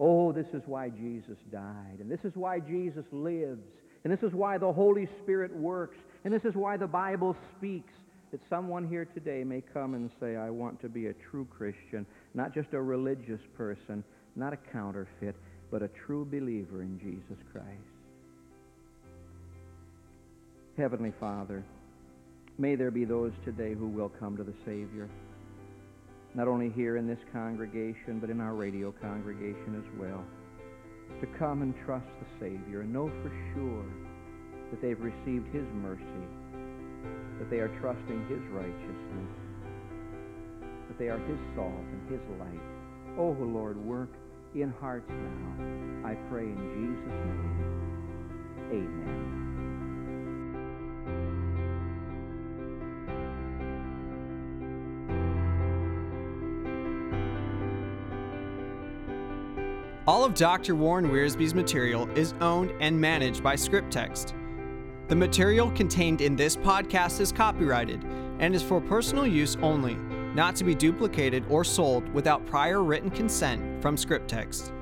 Oh, 0.00 0.32
this 0.32 0.46
is 0.52 0.62
why 0.66 0.90
Jesus 0.90 1.38
died, 1.52 1.98
and 2.00 2.10
this 2.10 2.24
is 2.24 2.32
why 2.34 2.60
Jesus 2.60 3.04
lives, 3.12 3.62
and 4.02 4.12
this 4.12 4.22
is 4.22 4.32
why 4.32 4.58
the 4.58 4.72
Holy 4.72 5.08
Spirit 5.22 5.54
works, 5.54 5.96
and 6.24 6.34
this 6.34 6.44
is 6.44 6.54
why 6.54 6.76
the 6.76 6.86
Bible 6.86 7.36
speaks. 7.56 7.92
That 8.32 8.40
someone 8.50 8.88
here 8.88 9.04
today 9.04 9.44
may 9.44 9.60
come 9.60 9.94
and 9.94 10.10
say, 10.18 10.34
I 10.34 10.50
want 10.50 10.80
to 10.80 10.88
be 10.88 11.06
a 11.06 11.12
true 11.12 11.46
Christian, 11.56 12.04
not 12.34 12.52
just 12.52 12.72
a 12.72 12.82
religious 12.82 13.40
person, 13.56 14.02
not 14.34 14.52
a 14.52 14.56
counterfeit, 14.56 15.36
but 15.74 15.82
a 15.82 15.90
true 16.06 16.24
believer 16.24 16.82
in 16.82 17.00
Jesus 17.00 17.42
Christ. 17.50 17.66
Heavenly 20.76 21.12
Father, 21.18 21.64
may 22.58 22.76
there 22.76 22.92
be 22.92 23.04
those 23.04 23.32
today 23.44 23.74
who 23.74 23.88
will 23.88 24.08
come 24.08 24.36
to 24.36 24.44
the 24.44 24.54
Savior 24.64 25.08
not 26.32 26.46
only 26.46 26.70
here 26.70 26.96
in 26.96 27.08
this 27.08 27.18
congregation, 27.32 28.20
but 28.20 28.30
in 28.30 28.40
our 28.40 28.54
radio 28.54 28.94
congregation 29.02 29.74
as 29.76 30.00
well, 30.00 30.22
to 31.20 31.26
come 31.40 31.62
and 31.62 31.74
trust 31.84 32.06
the 32.20 32.46
Savior 32.46 32.82
and 32.82 32.92
know 32.92 33.10
for 33.24 33.32
sure 33.52 33.86
that 34.70 34.80
they've 34.80 35.00
received 35.00 35.52
His 35.52 35.66
mercy, 35.82 36.24
that 37.40 37.50
they 37.50 37.58
are 37.58 37.76
trusting 37.80 38.28
His 38.28 38.42
righteousness, 38.52 39.32
that 40.86 40.98
they 41.00 41.08
are 41.08 41.18
His 41.18 41.38
salt 41.56 41.66
and 41.66 42.10
His 42.12 42.22
light. 42.38 42.62
Oh, 43.18 43.36
Lord, 43.40 43.76
work 43.76 44.10
in 44.62 44.72
hearts 44.80 45.10
now. 45.10 46.08
I 46.08 46.14
pray 46.30 46.44
in 46.44 46.56
Jesus' 46.74 47.06
name. 47.08 47.74
Amen. 48.70 49.34
All 60.06 60.22
of 60.22 60.34
Dr. 60.34 60.74
Warren 60.74 61.08
Wiersbe's 61.10 61.54
material 61.54 62.08
is 62.10 62.34
owned 62.42 62.72
and 62.80 63.00
managed 63.00 63.42
by 63.42 63.56
Scriptext. 63.56 64.34
The 65.08 65.16
material 65.16 65.70
contained 65.70 66.20
in 66.20 66.36
this 66.36 66.56
podcast 66.56 67.20
is 67.20 67.32
copyrighted 67.32 68.04
and 68.38 68.54
is 68.54 68.62
for 68.62 68.82
personal 68.82 69.26
use 69.26 69.56
only, 69.62 69.96
not 70.34 70.56
to 70.56 70.64
be 70.64 70.74
duplicated 70.74 71.44
or 71.48 71.64
sold 71.64 72.08
without 72.12 72.44
prior 72.46 72.82
written 72.82 73.10
consent 73.10 73.80
from 73.80 73.96
Scriptext. 73.96 74.72